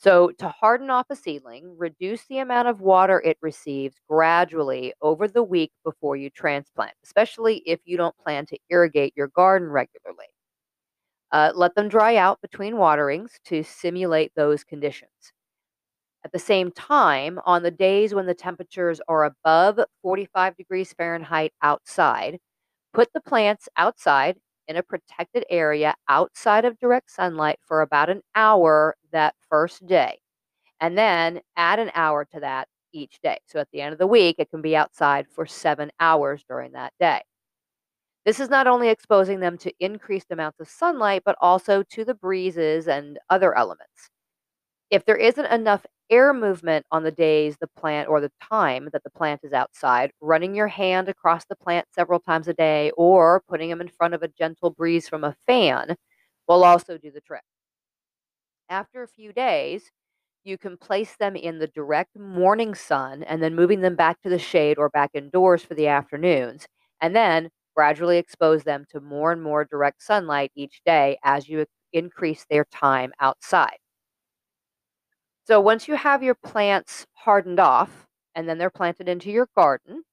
So, 0.00 0.30
to 0.38 0.48
harden 0.48 0.90
off 0.90 1.06
a 1.10 1.16
seedling, 1.16 1.76
reduce 1.78 2.24
the 2.24 2.38
amount 2.38 2.68
of 2.68 2.80
water 2.80 3.20
it 3.20 3.36
receives 3.42 3.96
gradually 4.08 4.94
over 5.02 5.28
the 5.28 5.42
week 5.42 5.72
before 5.84 6.16
you 6.16 6.30
transplant, 6.30 6.94
especially 7.04 7.58
if 7.66 7.80
you 7.84 7.98
don't 7.98 8.16
plan 8.16 8.46
to 8.46 8.58
irrigate 8.70 9.12
your 9.14 9.28
garden 9.28 9.68
regularly. 9.68 10.26
Uh, 11.32 11.52
let 11.54 11.74
them 11.74 11.88
dry 11.88 12.16
out 12.16 12.40
between 12.40 12.76
waterings 12.76 13.38
to 13.44 13.62
simulate 13.62 14.32
those 14.34 14.64
conditions. 14.64 15.32
At 16.24 16.32
the 16.32 16.38
same 16.38 16.72
time, 16.72 17.38
on 17.44 17.62
the 17.62 17.70
days 17.70 18.14
when 18.14 18.26
the 18.26 18.34
temperatures 18.34 19.00
are 19.08 19.24
above 19.24 19.80
45 20.02 20.56
degrees 20.56 20.92
Fahrenheit 20.94 21.52
outside, 21.62 22.40
put 22.94 23.12
the 23.12 23.20
plants 23.20 23.68
outside 23.76 24.38
in 24.70 24.76
a 24.76 24.82
protected 24.84 25.44
area 25.50 25.94
outside 26.08 26.64
of 26.64 26.78
direct 26.78 27.10
sunlight 27.10 27.58
for 27.66 27.82
about 27.82 28.08
an 28.08 28.22
hour 28.36 28.94
that 29.12 29.34
first 29.50 29.84
day. 29.86 30.20
And 30.80 30.96
then 30.96 31.40
add 31.56 31.80
an 31.80 31.90
hour 31.94 32.24
to 32.26 32.40
that 32.40 32.68
each 32.92 33.18
day. 33.20 33.38
So 33.46 33.58
at 33.58 33.68
the 33.72 33.80
end 33.80 33.92
of 33.92 33.98
the 33.98 34.06
week, 34.06 34.36
it 34.38 34.48
can 34.48 34.62
be 34.62 34.76
outside 34.76 35.26
for 35.28 35.44
seven 35.44 35.90
hours 35.98 36.44
during 36.48 36.72
that 36.72 36.92
day. 37.00 37.20
This 38.24 38.38
is 38.38 38.48
not 38.48 38.68
only 38.68 38.88
exposing 38.88 39.40
them 39.40 39.58
to 39.58 39.72
increased 39.80 40.30
amounts 40.30 40.60
of 40.60 40.68
sunlight, 40.68 41.22
but 41.24 41.36
also 41.40 41.82
to 41.82 42.04
the 42.04 42.14
breezes 42.14 42.86
and 42.86 43.18
other 43.28 43.56
elements. 43.56 44.10
If 44.90 45.04
there 45.04 45.16
isn't 45.16 45.46
enough 45.46 45.86
air 46.10 46.32
movement 46.34 46.84
on 46.90 47.02
the 47.04 47.10
days 47.12 47.56
the 47.58 47.68
plant 47.68 48.08
or 48.08 48.20
the 48.20 48.32
time 48.42 48.88
that 48.92 49.02
the 49.04 49.10
plant 49.10 49.40
is 49.44 49.52
outside, 49.52 50.12
running 50.20 50.54
your 50.54 50.68
hand 50.68 51.08
across 51.08 51.44
the 51.46 51.56
plant 51.56 51.86
several 51.92 52.20
times 52.20 52.48
a 52.48 52.54
day 52.54 52.90
or 52.96 53.42
putting 53.48 53.70
them 53.70 53.80
in 53.80 53.88
front 53.88 54.14
of 54.14 54.22
a 54.22 54.28
gentle 54.28 54.70
breeze 54.70 55.08
from 55.08 55.24
a 55.24 55.36
fan 55.46 55.96
will 56.48 56.64
also 56.64 56.98
do 56.98 57.10
the 57.10 57.20
trick. 57.20 57.42
After 58.70 59.02
a 59.02 59.08
few 59.08 59.32
days, 59.34 59.90
you 60.44 60.56
can 60.58 60.76
place 60.78 61.16
them 61.16 61.36
in 61.36 61.58
the 61.58 61.66
direct 61.68 62.16
morning 62.18 62.74
sun 62.74 63.22
and 63.22 63.42
then 63.42 63.54
moving 63.54 63.80
them 63.82 63.96
back 63.96 64.20
to 64.22 64.30
the 64.30 64.38
shade 64.38 64.78
or 64.78 64.88
back 64.88 65.10
indoors 65.14 65.62
for 65.64 65.74
the 65.74 65.88
afternoons. 65.88 66.66
And 67.00 67.14
then 67.14 67.50
gradually 67.76 68.18
expose 68.18 68.64
them 68.64 68.86
to 68.90 69.00
more 69.00 69.32
and 69.32 69.42
more 69.42 69.64
direct 69.64 70.02
sunlight 70.02 70.52
each 70.54 70.82
day 70.84 71.18
as 71.24 71.48
you 71.48 71.66
increase 71.92 72.46
their 72.48 72.64
time 72.66 73.12
outside. 73.20 73.78
So 75.44 75.60
once 75.60 75.88
you 75.88 75.94
have 75.96 76.22
your 76.22 76.34
plants 76.34 77.06
hardened 77.12 77.60
off 77.60 78.06
and 78.34 78.48
then 78.48 78.58
they're 78.58 78.70
planted 78.70 79.08
into 79.08 79.30
your 79.30 79.48
garden, 79.56 80.04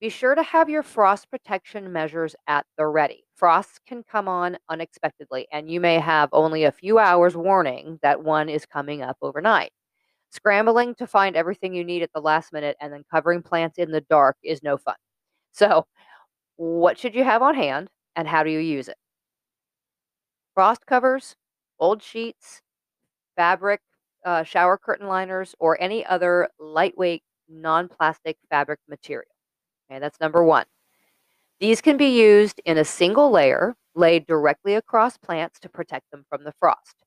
be 0.00 0.08
sure 0.10 0.34
to 0.34 0.42
have 0.42 0.68
your 0.70 0.82
frost 0.84 1.30
protection 1.30 1.92
measures 1.92 2.36
at 2.46 2.66
the 2.78 2.86
ready. 2.86 3.24
Frosts 3.36 3.80
can 3.86 4.04
come 4.04 4.28
on 4.28 4.58
unexpectedly, 4.68 5.48
and 5.52 5.70
you 5.70 5.80
may 5.80 5.98
have 6.00 6.28
only 6.32 6.64
a 6.64 6.72
few 6.72 6.98
hours 6.98 7.36
warning 7.36 7.98
that 8.02 8.22
one 8.22 8.48
is 8.48 8.66
coming 8.66 9.02
up 9.02 9.16
overnight. 9.22 9.72
Scrambling 10.30 10.94
to 10.96 11.06
find 11.06 11.36
everything 11.36 11.74
you 11.74 11.84
need 11.84 12.02
at 12.02 12.12
the 12.14 12.20
last 12.20 12.52
minute 12.52 12.76
and 12.80 12.92
then 12.92 13.04
covering 13.12 13.42
plants 13.42 13.78
in 13.78 13.92
the 13.92 14.02
dark 14.02 14.36
is 14.44 14.62
no 14.62 14.76
fun. 14.78 14.96
So, 15.52 15.86
what 16.56 16.98
should 16.98 17.14
you 17.14 17.24
have 17.24 17.42
on 17.42 17.54
hand 17.56 17.88
and 18.16 18.28
how 18.28 18.44
do 18.44 18.50
you 18.50 18.60
use 18.60 18.88
it? 18.88 18.96
Frost 20.52 20.84
covers, 20.84 21.36
old 21.78 22.02
sheets, 22.02 22.60
fabric, 23.36 23.80
uh, 24.28 24.42
shower 24.44 24.76
curtain 24.76 25.06
liners, 25.08 25.54
or 25.58 25.80
any 25.80 26.04
other 26.04 26.48
lightweight 26.60 27.22
non 27.48 27.88
plastic 27.88 28.36
fabric 28.50 28.78
material. 28.86 29.32
Okay, 29.90 29.98
that's 29.98 30.20
number 30.20 30.44
one. 30.44 30.66
These 31.60 31.80
can 31.80 31.96
be 31.96 32.20
used 32.20 32.60
in 32.66 32.76
a 32.76 32.84
single 32.84 33.30
layer 33.30 33.74
laid 33.94 34.26
directly 34.26 34.74
across 34.74 35.16
plants 35.16 35.58
to 35.60 35.70
protect 35.70 36.10
them 36.10 36.26
from 36.28 36.44
the 36.44 36.52
frost. 36.60 37.04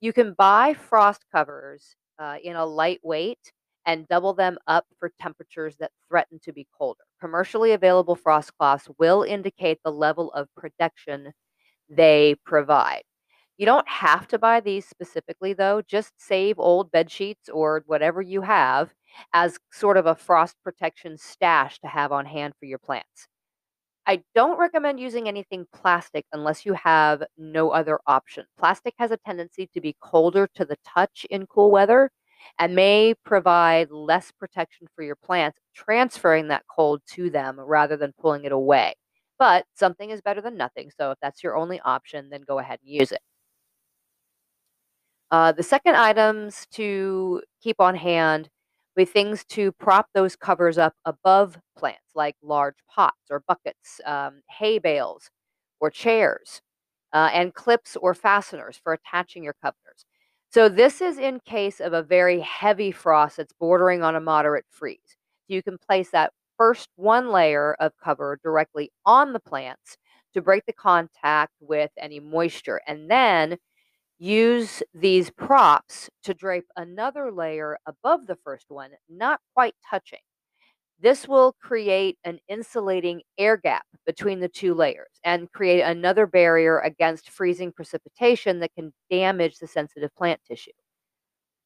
You 0.00 0.12
can 0.12 0.34
buy 0.36 0.74
frost 0.74 1.24
covers 1.30 1.94
uh, 2.18 2.38
in 2.42 2.56
a 2.56 2.66
lightweight 2.66 3.52
and 3.86 4.08
double 4.08 4.32
them 4.34 4.58
up 4.66 4.84
for 4.98 5.12
temperatures 5.20 5.76
that 5.78 5.92
threaten 6.08 6.40
to 6.42 6.52
be 6.52 6.66
colder. 6.76 7.04
Commercially 7.20 7.70
available 7.70 8.16
frost 8.16 8.50
cloths 8.58 8.88
will 8.98 9.22
indicate 9.22 9.78
the 9.84 9.92
level 9.92 10.32
of 10.32 10.48
protection 10.56 11.30
they 11.88 12.34
provide. 12.44 13.04
You 13.56 13.66
don't 13.66 13.88
have 13.88 14.26
to 14.28 14.38
buy 14.38 14.60
these 14.60 14.86
specifically, 14.86 15.52
though. 15.52 15.82
Just 15.82 16.12
save 16.18 16.58
old 16.58 16.90
bed 16.90 17.10
sheets 17.10 17.48
or 17.48 17.82
whatever 17.86 18.20
you 18.20 18.42
have 18.42 18.92
as 19.32 19.58
sort 19.72 19.96
of 19.96 20.06
a 20.06 20.14
frost 20.14 20.56
protection 20.64 21.16
stash 21.18 21.78
to 21.80 21.86
have 21.88 22.10
on 22.12 22.26
hand 22.26 22.54
for 22.58 22.66
your 22.66 22.78
plants. 22.78 23.28
I 24.06 24.22
don't 24.34 24.58
recommend 24.58 25.00
using 25.00 25.28
anything 25.28 25.66
plastic 25.72 26.26
unless 26.32 26.66
you 26.66 26.74
have 26.74 27.22
no 27.38 27.70
other 27.70 28.00
option. 28.06 28.44
Plastic 28.58 28.94
has 28.98 29.10
a 29.10 29.16
tendency 29.18 29.68
to 29.72 29.80
be 29.80 29.96
colder 30.00 30.48
to 30.56 30.64
the 30.64 30.76
touch 30.86 31.26
in 31.30 31.46
cool 31.46 31.70
weather, 31.70 32.10
and 32.58 32.74
may 32.74 33.14
provide 33.24 33.90
less 33.90 34.30
protection 34.32 34.86
for 34.94 35.02
your 35.02 35.16
plants, 35.16 35.58
transferring 35.74 36.48
that 36.48 36.64
cold 36.68 37.00
to 37.12 37.30
them 37.30 37.58
rather 37.58 37.96
than 37.96 38.12
pulling 38.20 38.44
it 38.44 38.52
away. 38.52 38.94
But 39.38 39.64
something 39.74 40.10
is 40.10 40.20
better 40.20 40.40
than 40.42 40.56
nothing. 40.56 40.90
So 40.96 41.10
if 41.12 41.18
that's 41.22 41.42
your 41.42 41.56
only 41.56 41.80
option, 41.80 42.28
then 42.30 42.42
go 42.46 42.58
ahead 42.58 42.80
and 42.82 42.92
use 42.92 43.12
it. 43.12 43.20
Uh, 45.30 45.52
the 45.52 45.62
second 45.62 45.96
items 45.96 46.66
to 46.70 47.42
keep 47.62 47.80
on 47.80 47.94
hand 47.96 48.48
with 48.96 49.10
things 49.10 49.44
to 49.46 49.72
prop 49.72 50.06
those 50.14 50.36
covers 50.36 50.78
up 50.78 50.94
above 51.04 51.58
plants, 51.76 52.12
like 52.14 52.36
large 52.42 52.76
pots 52.88 53.30
or 53.30 53.42
buckets, 53.48 54.00
um, 54.06 54.42
hay 54.48 54.78
bales, 54.78 55.30
or 55.80 55.90
chairs, 55.90 56.62
uh, 57.12 57.30
and 57.32 57.54
clips 57.54 57.96
or 57.96 58.14
fasteners 58.14 58.78
for 58.82 58.92
attaching 58.92 59.42
your 59.42 59.56
covers. 59.62 60.04
So 60.50 60.68
this 60.68 61.00
is 61.00 61.18
in 61.18 61.40
case 61.40 61.80
of 61.80 61.92
a 61.92 62.02
very 62.02 62.40
heavy 62.40 62.92
frost 62.92 63.38
that's 63.38 63.52
bordering 63.52 64.04
on 64.04 64.14
a 64.14 64.20
moderate 64.20 64.66
freeze. 64.70 65.16
You 65.48 65.62
can 65.62 65.78
place 65.78 66.10
that 66.10 66.32
first 66.56 66.88
one 66.96 67.30
layer 67.30 67.74
of 67.80 67.92
cover 68.02 68.38
directly 68.42 68.92
on 69.04 69.32
the 69.32 69.40
plants 69.40 69.96
to 70.34 70.40
break 70.40 70.64
the 70.66 70.72
contact 70.72 71.52
with 71.60 71.90
any 71.98 72.20
moisture. 72.20 72.80
And 72.86 73.10
then 73.10 73.56
use 74.18 74.82
these 74.94 75.30
props 75.30 76.08
to 76.22 76.34
drape 76.34 76.66
another 76.76 77.32
layer 77.32 77.78
above 77.86 78.26
the 78.26 78.36
first 78.44 78.66
one, 78.68 78.90
not 79.08 79.40
quite 79.54 79.74
touching. 79.88 80.20
This 81.00 81.28
will 81.28 81.54
create 81.60 82.16
an 82.24 82.38
insulating 82.48 83.22
air 83.36 83.56
gap 83.56 83.84
between 84.06 84.40
the 84.40 84.48
two 84.48 84.74
layers 84.74 85.10
and 85.24 85.50
create 85.52 85.82
another 85.82 86.26
barrier 86.26 86.78
against 86.78 87.30
freezing 87.30 87.72
precipitation 87.72 88.60
that 88.60 88.74
can 88.74 88.92
damage 89.10 89.58
the 89.58 89.66
sensitive 89.66 90.14
plant 90.16 90.40
tissue. 90.46 90.70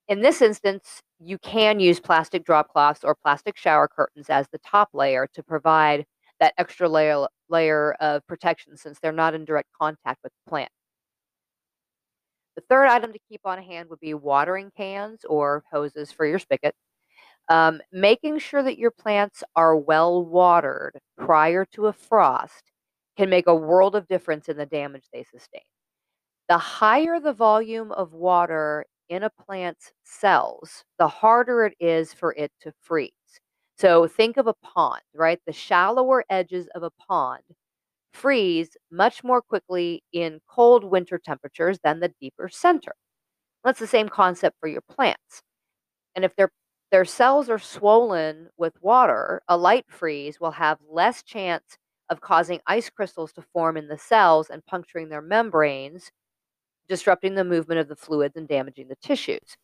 In 0.09 0.23
this 0.23 0.41
instance, 0.41 1.03
you 1.21 1.39
can 1.39 1.81
use 1.81 2.01
plastic 2.01 2.45
drop 2.45 2.69
cloths 2.71 3.05
or 3.05 3.15
plastic 3.15 3.57
shower 3.57 3.87
curtains 3.87 4.31
as 4.31 4.49
the 4.51 4.59
top 4.59 4.89
layer 4.95 5.29
to 5.35 5.43
provide 5.43 6.07
that 6.41 6.55
extra 6.57 6.89
layer, 6.89 7.27
layer 7.51 7.93
of 8.01 8.27
protection 8.27 8.77
since 8.77 8.99
they're 8.99 9.13
not 9.13 9.35
in 9.35 9.45
direct 9.45 9.69
contact 9.79 10.21
with 10.25 10.33
the 10.33 10.51
plant. 10.51 10.71
The 12.59 12.65
third 12.69 12.89
item 12.89 13.13
to 13.13 13.21
keep 13.29 13.43
on 13.45 13.63
hand 13.63 13.89
would 13.89 14.01
be 14.01 14.15
watering 14.15 14.73
cans 14.77 15.25
or 15.25 15.63
hoses 15.71 16.11
for 16.11 16.27
your 16.27 16.41
spigot. 16.41 16.75
Um, 17.49 17.81
making 17.93 18.41
sure 18.41 18.65
that 18.65 18.79
your 18.79 18.91
plants 18.91 19.45
are 19.55 19.77
well 19.77 20.25
watered 20.25 20.99
prior 21.17 21.65
to 21.67 21.87
a 21.87 21.93
frost 21.93 22.65
can 23.17 23.31
make 23.31 23.47
a 23.47 23.55
world 23.55 23.95
of 23.95 24.09
difference 24.09 24.49
in 24.49 24.57
the 24.57 24.67
damage 24.67 25.05
they 25.13 25.23
sustain. 25.23 25.63
The 26.49 26.59
higher 26.59 27.21
the 27.21 27.33
volume 27.33 27.93
of 27.93 28.13
water 28.13 28.85
in 29.09 29.23
a 29.23 29.31
plant's 29.31 29.93
cells, 30.03 30.83
the 30.99 31.07
harder 31.07 31.65
it 31.65 31.77
is 31.79 32.13
for 32.13 32.33
it 32.35 32.51
to 32.63 32.73
freeze. 32.81 33.13
So 33.77 34.09
think 34.09 34.37
of 34.37 34.49
a 34.49 34.55
pond, 34.65 35.03
right? 35.15 35.39
The 35.47 35.53
shallower 35.53 36.25
edges 36.29 36.67
of 36.75 36.83
a 36.83 36.91
pond 37.07 37.45
freeze 38.19 38.77
much 38.91 39.25
more 39.25 39.43
quickly 39.43 40.03
in 40.13 40.41
cold 40.49 40.85
winter 40.85 41.19
temperatures 41.19 41.79
than 41.85 42.01
the 42.01 42.13
deeper 42.21 42.49
center. 42.49 42.93
That's 43.65 43.79
the 43.81 43.87
same 43.87 44.09
concept 44.09 44.57
for 44.61 44.69
your 44.69 44.83
plants. 44.83 45.43
And 46.17 46.25
if 46.25 46.37
their 46.37 46.51
their 46.91 47.05
cells 47.07 47.51
are 47.51 47.59
swollen 47.59 48.51
with 48.59 48.81
water, 48.83 49.43
a 49.49 49.57
light 49.57 49.87
freeze 49.91 50.41
will 50.41 50.53
have 50.53 50.79
less 50.89 51.23
chance 51.23 51.79
of 52.11 52.21
causing 52.21 52.61
ice 52.67 52.91
crystals 52.91 53.33
to 53.35 53.43
form 53.43 53.77
in 53.79 53.89
the 53.89 53.99
cells 53.99 54.51
and 54.51 54.65
puncturing 54.67 55.09
their 55.11 55.23
membranes, 55.23 56.11
disrupting 56.89 57.35
the 57.37 57.45
movement 57.45 57.81
of 57.81 57.89
the 57.89 57.97
fluids 57.97 58.37
and 58.37 58.49
damaging 58.49 58.89
the 58.89 58.97
tissues. 58.97 59.57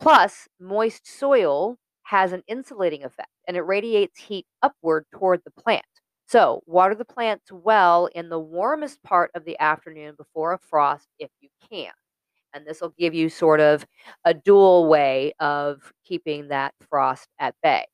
Plus, 0.00 0.48
moist 0.60 1.06
soil 1.06 1.78
has 2.04 2.32
an 2.32 2.42
insulating 2.48 3.04
effect 3.04 3.30
and 3.48 3.56
it 3.56 3.62
radiates 3.62 4.18
heat 4.20 4.46
upward 4.62 5.06
toward 5.12 5.42
the 5.44 5.52
plant. 5.52 5.91
So, 6.32 6.62
water 6.64 6.94
the 6.94 7.04
plants 7.04 7.52
well 7.52 8.06
in 8.06 8.30
the 8.30 8.38
warmest 8.40 9.02
part 9.02 9.30
of 9.34 9.44
the 9.44 9.60
afternoon 9.60 10.14
before 10.16 10.54
a 10.54 10.58
frost 10.58 11.06
if 11.18 11.30
you 11.42 11.50
can. 11.70 11.92
And 12.54 12.66
this 12.66 12.80
will 12.80 12.94
give 12.98 13.12
you 13.12 13.28
sort 13.28 13.60
of 13.60 13.84
a 14.24 14.32
dual 14.32 14.88
way 14.88 15.34
of 15.40 15.92
keeping 16.06 16.48
that 16.48 16.72
frost 16.88 17.28
at 17.38 17.54
bay. 17.62 17.84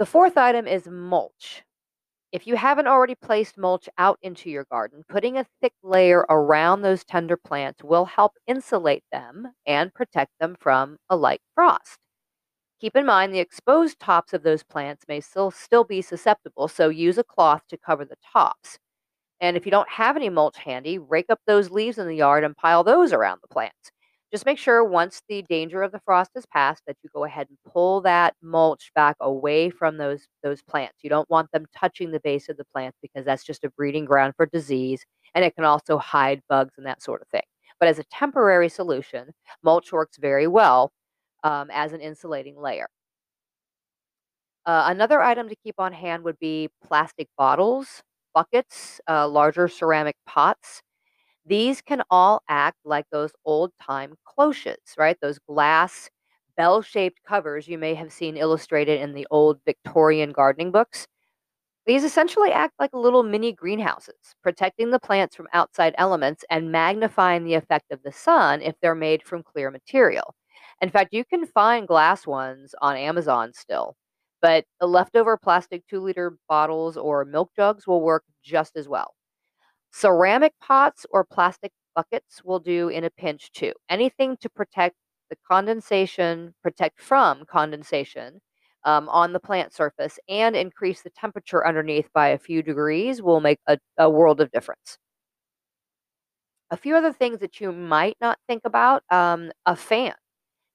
The 0.00 0.06
fourth 0.06 0.36
item 0.36 0.66
is 0.66 0.88
mulch. 0.88 1.62
If 2.32 2.48
you 2.48 2.56
haven't 2.56 2.88
already 2.88 3.14
placed 3.14 3.56
mulch 3.56 3.88
out 3.96 4.18
into 4.20 4.50
your 4.50 4.64
garden, 4.64 5.04
putting 5.08 5.38
a 5.38 5.46
thick 5.60 5.74
layer 5.84 6.26
around 6.28 6.82
those 6.82 7.04
tender 7.04 7.36
plants 7.36 7.84
will 7.84 8.06
help 8.06 8.32
insulate 8.48 9.04
them 9.12 9.52
and 9.64 9.94
protect 9.94 10.32
them 10.40 10.56
from 10.58 10.98
a 11.08 11.14
light 11.14 11.42
frost. 11.54 12.00
Keep 12.80 12.96
in 12.96 13.06
mind 13.06 13.32
the 13.34 13.38
exposed 13.40 13.98
tops 13.98 14.32
of 14.32 14.42
those 14.42 14.62
plants 14.62 15.04
may 15.08 15.20
still, 15.20 15.50
still 15.50 15.84
be 15.84 16.00
susceptible, 16.02 16.68
so 16.68 16.88
use 16.88 17.18
a 17.18 17.24
cloth 17.24 17.62
to 17.68 17.76
cover 17.76 18.04
the 18.04 18.16
tops. 18.32 18.78
And 19.40 19.56
if 19.56 19.66
you 19.66 19.70
don't 19.72 19.88
have 19.90 20.16
any 20.16 20.30
mulch 20.30 20.58
handy, 20.58 20.98
rake 20.98 21.26
up 21.30 21.40
those 21.46 21.70
leaves 21.70 21.98
in 21.98 22.06
the 22.08 22.16
yard 22.16 22.44
and 22.44 22.56
pile 22.56 22.84
those 22.84 23.12
around 23.12 23.40
the 23.42 23.48
plants. 23.48 23.92
Just 24.32 24.46
make 24.46 24.58
sure 24.58 24.84
once 24.84 25.22
the 25.28 25.42
danger 25.42 25.82
of 25.82 25.92
the 25.92 26.00
frost 26.00 26.32
has 26.34 26.46
passed 26.46 26.82
that 26.86 26.96
you 27.02 27.10
go 27.14 27.24
ahead 27.24 27.48
and 27.48 27.58
pull 27.72 28.00
that 28.02 28.34
mulch 28.42 28.90
back 28.94 29.16
away 29.20 29.70
from 29.70 29.96
those 29.98 30.26
those 30.42 30.62
plants. 30.62 30.98
You 31.02 31.10
don't 31.10 31.30
want 31.30 31.50
them 31.52 31.66
touching 31.76 32.10
the 32.12 32.20
base 32.20 32.48
of 32.48 32.56
the 32.58 32.64
plant 32.66 32.94
because 33.02 33.24
that's 33.24 33.44
just 33.44 33.64
a 33.64 33.70
breeding 33.70 34.04
ground 34.04 34.34
for 34.36 34.46
disease 34.46 35.04
and 35.34 35.44
it 35.44 35.54
can 35.54 35.64
also 35.64 35.98
hide 35.98 36.42
bugs 36.48 36.74
and 36.78 36.86
that 36.86 37.02
sort 37.02 37.22
of 37.22 37.28
thing. 37.28 37.42
But 37.80 37.88
as 37.88 37.98
a 37.98 38.04
temporary 38.04 38.68
solution, 38.68 39.32
mulch 39.62 39.92
works 39.92 40.18
very 40.18 40.46
well 40.46 40.92
um, 41.44 41.70
as 41.72 41.92
an 41.92 42.00
insulating 42.00 42.56
layer. 42.60 42.88
Uh, 44.66 44.84
another 44.88 45.22
item 45.22 45.48
to 45.48 45.56
keep 45.64 45.74
on 45.78 45.92
hand 45.92 46.22
would 46.24 46.38
be 46.38 46.68
plastic 46.84 47.28
bottles, 47.38 48.02
buckets, 48.34 49.00
uh, 49.08 49.26
larger 49.26 49.66
ceramic 49.68 50.16
pots. 50.26 50.82
These 51.46 51.82
can 51.82 52.02
all 52.10 52.42
act 52.48 52.78
like 52.84 53.06
those 53.12 53.32
old 53.44 53.72
time 53.82 54.14
cloches, 54.24 54.78
right? 54.98 55.16
Those 55.22 55.38
glass 55.40 56.10
bell 56.56 56.82
shaped 56.82 57.20
covers 57.26 57.68
you 57.68 57.78
may 57.78 57.94
have 57.94 58.12
seen 58.12 58.36
illustrated 58.36 59.00
in 59.00 59.14
the 59.14 59.26
old 59.30 59.60
Victorian 59.66 60.32
gardening 60.32 60.72
books. 60.72 61.06
These 61.86 62.04
essentially 62.04 62.52
act 62.52 62.74
like 62.78 62.90
little 62.94 63.22
mini 63.24 63.52
greenhouses, 63.52 64.36
protecting 64.42 64.90
the 64.90 65.00
plants 65.00 65.34
from 65.36 65.48
outside 65.54 65.94
elements 65.98 66.44
and 66.50 66.70
magnifying 66.72 67.44
the 67.44 67.54
effect 67.54 67.90
of 67.92 68.02
the 68.04 68.12
sun 68.12 68.62
if 68.62 68.74
they're 68.80 68.94
made 68.94 69.22
from 69.24 69.42
clear 69.42 69.70
material. 69.70 70.34
In 70.80 70.90
fact, 70.90 71.12
you 71.12 71.24
can 71.24 71.46
find 71.46 71.88
glass 71.88 72.26
ones 72.26 72.74
on 72.80 72.96
Amazon 72.96 73.52
still, 73.52 73.96
but 74.40 74.64
the 74.80 74.86
leftover 74.86 75.36
plastic 75.36 75.84
two 75.88 76.00
liter 76.00 76.38
bottles 76.48 76.96
or 76.96 77.24
milk 77.24 77.50
jugs 77.56 77.86
will 77.86 78.00
work 78.02 78.24
just 78.44 78.76
as 78.76 78.88
well. 78.88 79.14
Ceramic 79.92 80.52
pots 80.60 81.06
or 81.10 81.24
plastic 81.24 81.72
buckets 81.94 82.42
will 82.44 82.60
do 82.60 82.88
in 82.88 83.04
a 83.04 83.10
pinch 83.10 83.50
too. 83.52 83.72
Anything 83.90 84.36
to 84.38 84.48
protect 84.50 84.94
the 85.30 85.36
condensation, 85.50 86.54
protect 86.62 87.00
from 87.00 87.44
condensation 87.46 88.40
um, 88.84 89.08
on 89.08 89.32
the 89.32 89.40
plant 89.40 89.72
surface 89.74 90.18
and 90.28 90.54
increase 90.56 91.02
the 91.02 91.10
temperature 91.10 91.66
underneath 91.66 92.08
by 92.12 92.28
a 92.28 92.38
few 92.38 92.62
degrees 92.62 93.20
will 93.22 93.40
make 93.40 93.58
a, 93.66 93.78
a 93.98 94.08
world 94.08 94.40
of 94.40 94.50
difference. 94.52 94.98
A 96.70 96.76
few 96.76 96.94
other 96.96 97.12
things 97.12 97.40
that 97.40 97.60
you 97.60 97.72
might 97.72 98.16
not 98.20 98.38
think 98.46 98.62
about 98.64 99.02
um, 99.10 99.50
a 99.66 99.74
fan. 99.76 100.14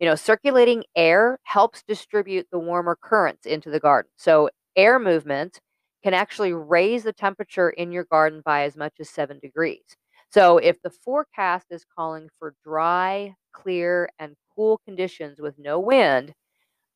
You 0.03 0.09
know, 0.09 0.15
circulating 0.15 0.83
air 0.97 1.39
helps 1.45 1.81
distribute 1.81 2.47
the 2.51 2.59
warmer 2.59 2.97
currents 3.01 3.45
into 3.45 3.69
the 3.69 3.79
garden. 3.79 4.11
So, 4.17 4.49
air 4.75 4.99
movement 4.99 5.61
can 6.03 6.13
actually 6.13 6.51
raise 6.51 7.03
the 7.03 7.13
temperature 7.13 7.69
in 7.69 7.93
your 7.93 8.03
garden 8.03 8.41
by 8.43 8.63
as 8.65 8.75
much 8.75 8.95
as 8.99 9.09
seven 9.09 9.39
degrees. 9.39 9.85
So, 10.29 10.57
if 10.57 10.81
the 10.81 10.89
forecast 10.89 11.67
is 11.71 11.85
calling 11.97 12.27
for 12.37 12.53
dry, 12.65 13.35
clear, 13.53 14.09
and 14.19 14.35
cool 14.53 14.81
conditions 14.85 15.39
with 15.39 15.57
no 15.57 15.79
wind, 15.79 16.33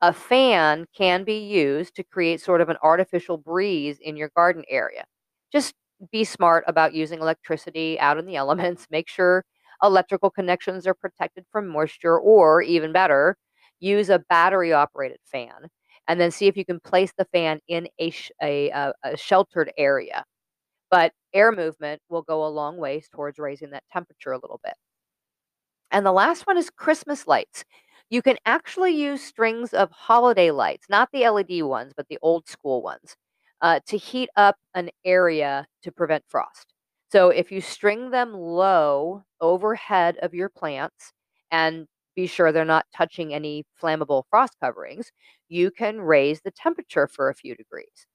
a 0.01 0.13
fan 0.13 0.85
can 0.95 1.23
be 1.23 1.39
used 1.39 1.95
to 1.95 2.03
create 2.03 2.41
sort 2.41 2.61
of 2.61 2.69
an 2.69 2.77
artificial 2.83 3.37
breeze 3.37 3.97
in 4.01 4.17
your 4.17 4.29
garden 4.35 4.63
area. 4.69 5.05
Just 5.51 5.73
be 6.11 6.23
smart 6.23 6.63
about 6.67 6.93
using 6.93 7.19
electricity 7.19 7.99
out 7.99 8.17
in 8.19 8.25
the 8.25 8.35
elements. 8.35 8.87
Make 8.91 9.09
sure 9.09 9.43
electrical 9.83 10.29
connections 10.31 10.87
are 10.87 10.93
protected 10.93 11.45
from 11.51 11.67
moisture, 11.67 12.19
or 12.19 12.61
even 12.61 12.91
better, 12.91 13.37
use 13.79 14.09
a 14.09 14.19
battery 14.29 14.73
operated 14.73 15.19
fan 15.25 15.67
and 16.07 16.19
then 16.21 16.31
see 16.31 16.47
if 16.47 16.57
you 16.57 16.65
can 16.65 16.79
place 16.79 17.11
the 17.17 17.25
fan 17.33 17.59
in 17.67 17.87
a, 17.99 18.09
sh- 18.11 18.31
a, 18.41 18.69
a, 18.69 18.93
a 19.03 19.17
sheltered 19.17 19.71
area. 19.77 20.23
But 20.91 21.13
air 21.33 21.51
movement 21.53 22.01
will 22.09 22.23
go 22.23 22.45
a 22.45 22.49
long 22.49 22.77
ways 22.77 23.09
towards 23.13 23.39
raising 23.39 23.71
that 23.71 23.83
temperature 23.91 24.33
a 24.33 24.39
little 24.39 24.59
bit. 24.63 24.75
And 25.91 26.05
the 26.05 26.11
last 26.11 26.47
one 26.47 26.57
is 26.57 26.69
Christmas 26.69 27.27
lights. 27.27 27.63
You 28.09 28.21
can 28.21 28.37
actually 28.45 28.91
use 28.91 29.21
strings 29.21 29.73
of 29.73 29.91
holiday 29.91 30.51
lights, 30.51 30.87
not 30.89 31.09
the 31.11 31.25
LED 31.25 31.61
ones, 31.61 31.93
but 31.95 32.07
the 32.07 32.19
old 32.21 32.47
school 32.47 32.81
ones, 32.81 33.15
uh, 33.61 33.79
to 33.87 33.97
heat 33.97 34.29
up 34.35 34.57
an 34.73 34.89
area 35.03 35.67
to 35.83 35.91
prevent 35.91 36.23
frost. 36.27 36.73
So 37.11 37.29
if 37.29 37.51
you 37.51 37.61
string 37.61 38.11
them 38.11 38.33
low 38.33 39.23
overhead 39.41 40.17
of 40.21 40.33
your 40.33 40.49
plants 40.49 41.13
and 41.51 41.87
be 42.15 42.27
sure 42.27 42.51
they're 42.51 42.65
not 42.65 42.85
touching 42.95 43.33
any 43.33 43.63
flammable 43.81 44.23
frost 44.29 44.55
coverings, 44.61 45.11
you 45.49 45.71
can 45.71 46.01
raise 46.01 46.41
the 46.41 46.51
temperature 46.51 47.07
for 47.07 47.29
a 47.29 47.35
few 47.35 47.55
degrees. 47.55 48.07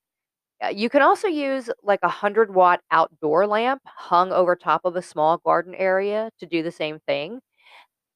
Uh, 0.63 0.69
you 0.69 0.89
can 0.89 1.01
also 1.01 1.27
use 1.27 1.69
like 1.83 1.99
a 2.03 2.07
100 2.07 2.53
watt 2.55 2.81
outdoor 2.91 3.47
lamp 3.47 3.81
hung 3.85 4.31
over 4.33 4.55
top 4.55 4.81
of 4.85 4.95
a 4.95 5.01
small 5.01 5.37
garden 5.39 5.75
area 5.75 6.31
to 6.39 6.45
do 6.45 6.63
the 6.63 6.71
same 6.71 6.99
thing. 7.07 7.39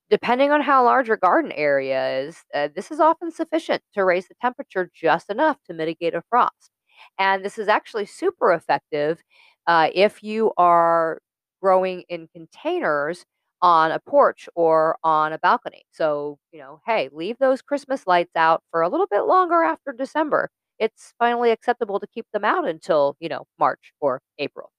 Depending 0.09 0.51
on 0.51 0.61
how 0.61 0.83
large 0.85 1.07
your 1.09 1.17
garden 1.17 1.51
area 1.53 2.19
is, 2.21 2.43
uh, 2.53 2.69
this 2.73 2.91
is 2.91 2.99
often 3.01 3.29
sufficient 3.31 3.81
to 3.93 4.05
raise 4.05 4.27
the 4.27 4.35
temperature 4.41 4.89
just 4.93 5.29
enough 5.29 5.57
to 5.65 5.73
mitigate 5.73 6.13
a 6.15 6.21
frost. 6.29 6.71
And 7.19 7.43
this 7.43 7.57
is 7.57 7.67
actually 7.67 8.05
super 8.05 8.53
effective 8.53 9.21
uh, 9.67 9.89
if 9.93 10.23
you 10.23 10.51
are 10.58 11.19
growing 11.62 12.03
in 12.10 12.27
containers 12.34 13.25
on 13.62 13.91
a 13.91 13.99
porch 13.99 14.47
or 14.56 14.97
on 15.03 15.34
a 15.34 15.39
balcony. 15.39 15.84
So, 15.91 16.38
you 16.51 16.60
know, 16.60 16.80
hey, 16.86 17.10
leave 17.12 17.38
those 17.39 17.62
Christmas 17.62 18.06
lights 18.06 18.36
out 18.36 18.63
for 18.71 18.82
a 18.82 18.89
little 18.89 19.08
bit 19.08 19.21
longer 19.21 19.63
after 19.63 19.91
December. 19.91 20.49
It's 20.80 21.13
finally 21.17 21.51
acceptable 21.51 21.99
to 21.99 22.08
keep 22.08 22.27
them 22.34 22.45
out 22.45 22.67
until, 22.67 23.15
you 23.19 23.30
know, 23.30 23.45
March 23.60 23.93
or 23.99 24.21
April. 24.38 24.71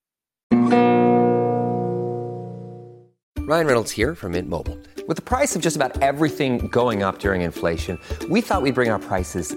Ryan 3.48 3.66
Reynolds 3.66 3.90
here 3.92 4.14
from 4.14 4.32
Mint 4.32 4.48
Mobile. 4.48 4.78
With 5.08 5.16
the 5.16 5.22
price 5.22 5.56
of 5.56 5.62
just 5.62 5.74
about 5.74 6.00
everything 6.02 6.68
going 6.68 7.02
up 7.02 7.18
during 7.18 7.40
inflation, 7.40 7.98
we 8.28 8.42
thought 8.42 8.60
we'd 8.60 8.74
bring 8.74 8.90
our 8.90 8.98
prices 8.98 9.56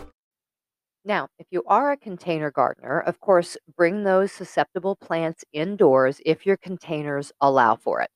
Now, 1.03 1.29
if 1.39 1.47
you 1.51 1.63
are 1.67 1.91
a 1.91 1.97
container 1.97 2.51
gardener, 2.51 2.99
of 3.01 3.19
course, 3.19 3.57
bring 3.75 4.03
those 4.03 4.31
susceptible 4.31 4.95
plants 4.95 5.43
indoors 5.53 6.21
if 6.25 6.45
your 6.45 6.57
containers 6.57 7.31
allow 7.41 7.75
for 7.75 8.01
it. 8.01 8.09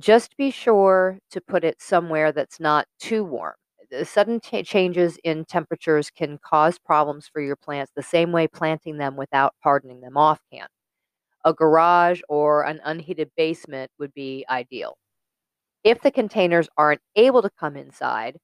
Just 0.00 0.36
be 0.36 0.50
sure 0.50 1.18
to 1.30 1.40
put 1.40 1.64
it 1.64 1.80
somewhere 1.82 2.32
that's 2.32 2.60
not 2.60 2.86
too 3.00 3.24
warm. 3.24 3.54
The 3.90 4.04
sudden 4.06 4.40
ta 4.40 4.62
changes 4.62 5.18
in 5.24 5.44
temperatures 5.46 6.10
can 6.10 6.38
cause 6.44 6.78
problems 6.78 7.28
for 7.32 7.42
your 7.42 7.56
plants 7.56 7.92
the 7.96 8.02
same 8.02 8.32
way 8.32 8.48
planting 8.48 8.98
them 8.98 9.16
without 9.16 9.54
hardening 9.62 10.00
them 10.00 10.16
off 10.16 10.40
can. 10.52 10.68
A 11.44 11.54
garage 11.54 12.22
or 12.28 12.64
an 12.64 12.80
unheated 12.84 13.30
basement 13.36 13.90
would 13.98 14.14
be 14.14 14.44
ideal. 14.50 14.96
If 15.84 16.00
the 16.02 16.10
containers 16.10 16.68
aren't 16.78 17.02
able 17.16 17.42
to 17.42 17.50
come 17.50 17.76
inside, 17.76 18.38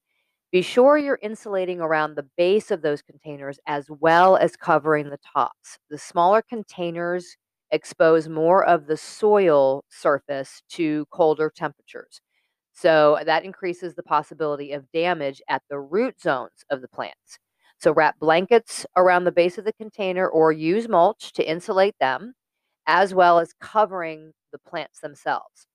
be 0.51 0.61
sure 0.61 0.97
you're 0.97 1.19
insulating 1.21 1.81
around 1.81 2.15
the 2.15 2.27
base 2.37 2.71
of 2.71 2.81
those 2.81 3.01
containers 3.01 3.59
as 3.67 3.87
well 3.89 4.37
as 4.37 4.55
covering 4.55 5.09
the 5.09 5.19
tops. 5.33 5.77
The 5.89 5.97
smaller 5.97 6.41
containers 6.41 7.35
expose 7.71 8.29
more 8.29 8.63
of 8.65 8.87
the 8.87 8.95
soil 8.97 9.83
surface 9.89 10.61
to 10.69 11.05
colder 11.11 11.51
temperatures. 11.53 12.21
So 12.73 13.15
uh, 13.15 13.23
that 13.25 13.43
increases 13.43 13.95
the 13.95 14.03
possibility 14.03 14.71
of 14.71 14.89
damage 14.91 15.41
at 15.49 15.63
the 15.69 15.79
root 15.79 16.21
zones 16.21 16.63
of 16.69 16.81
the 16.81 16.87
plants. 16.87 17.39
So 17.79 17.91
wrap 17.91 18.17
blankets 18.19 18.85
around 18.95 19.23
the 19.23 19.31
base 19.31 19.57
of 19.57 19.65
the 19.65 19.73
container 19.73 20.27
or 20.29 20.51
use 20.51 20.87
mulch 20.87 21.33
to 21.33 21.49
insulate 21.49 21.95
them, 21.99 22.35
as 22.85 23.13
well 23.13 23.39
as 23.39 23.53
covering 23.59 24.31
the 24.51 24.59
plants 24.59 24.99
themselves. 24.99 25.67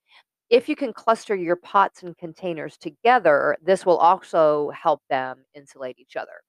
If 0.53 0.69
you 0.69 0.77
can 0.77 0.93
cluster 0.93 1.35
your 1.35 1.57
pots 1.57 2.03
and 2.03 2.15
containers 2.19 2.77
together, 2.77 3.57
this 3.63 3.87
will 3.87 3.97
also 3.97 4.71
help 4.71 5.01
them 5.09 5.47
insulate 5.55 5.99
each 5.99 6.15
other. 6.15 6.43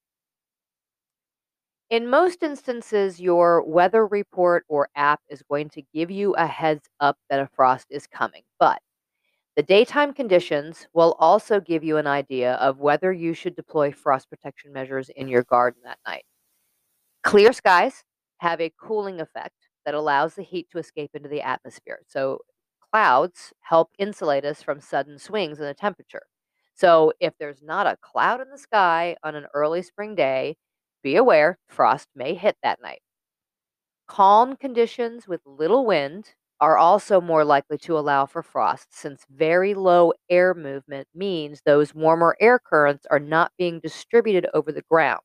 In 1.89 2.09
most 2.09 2.43
instances, 2.43 3.21
your 3.21 3.63
weather 3.63 4.05
report 4.05 4.65
or 4.67 4.89
app 4.97 5.21
is 5.29 5.41
going 5.43 5.69
to 5.69 5.83
give 5.93 6.11
you 6.11 6.33
a 6.33 6.45
heads 6.45 6.89
up 6.99 7.17
that 7.29 7.39
a 7.39 7.47
frost 7.55 7.87
is 7.89 8.05
coming, 8.05 8.43
but 8.59 8.81
the 9.55 9.63
daytime 9.63 10.11
conditions 10.13 10.85
will 10.93 11.15
also 11.17 11.61
give 11.61 11.81
you 11.81 11.95
an 11.95 12.07
idea 12.07 12.55
of 12.55 12.79
whether 12.79 13.13
you 13.13 13.33
should 13.33 13.55
deploy 13.55 13.93
frost 13.93 14.29
protection 14.29 14.73
measures 14.73 15.11
in 15.15 15.29
your 15.29 15.43
garden 15.43 15.81
that 15.85 15.99
night. 16.05 16.25
Clear 17.23 17.53
skies 17.53 18.03
have 18.39 18.59
a 18.59 18.73
cooling 18.77 19.21
effect 19.21 19.55
that 19.85 19.95
allows 19.95 20.35
the 20.35 20.43
heat 20.43 20.67
to 20.71 20.77
escape 20.77 21.11
into 21.13 21.29
the 21.29 21.41
atmosphere. 21.41 21.99
So 22.05 22.39
clouds 22.93 23.53
help 23.61 23.91
insulate 23.99 24.45
us 24.45 24.61
from 24.63 24.79
sudden 24.79 25.19
swings 25.19 25.59
in 25.59 25.65
the 25.65 25.73
temperature. 25.73 26.23
So, 26.75 27.13
if 27.19 27.33
there's 27.39 27.63
not 27.63 27.87
a 27.87 27.97
cloud 27.97 28.41
in 28.41 28.49
the 28.51 28.57
sky 28.59 29.17
on 29.23 29.35
an 29.35 29.47
early 29.53 29.81
spring 29.83 30.15
day, 30.15 30.57
be 31.03 31.15
aware 31.17 31.57
frost 31.67 32.09
may 32.15 32.35
hit 32.35 32.57
that 32.63 32.81
night. 32.81 33.01
Calm 34.07 34.55
conditions 34.55 35.27
with 35.27 35.45
little 35.45 35.85
wind 35.85 36.35
are 36.61 36.77
also 36.77 37.19
more 37.19 37.43
likely 37.43 37.77
to 37.79 37.97
allow 37.97 38.25
for 38.25 38.41
frost 38.41 38.93
since 38.93 39.25
very 39.29 39.73
low 39.73 40.13
air 40.29 40.53
movement 40.53 41.09
means 41.13 41.61
those 41.65 41.93
warmer 41.93 42.37
air 42.39 42.59
currents 42.59 43.05
are 43.11 43.19
not 43.19 43.51
being 43.57 43.81
distributed 43.81 44.47
over 44.53 44.71
the 44.71 44.83
ground. 44.83 45.21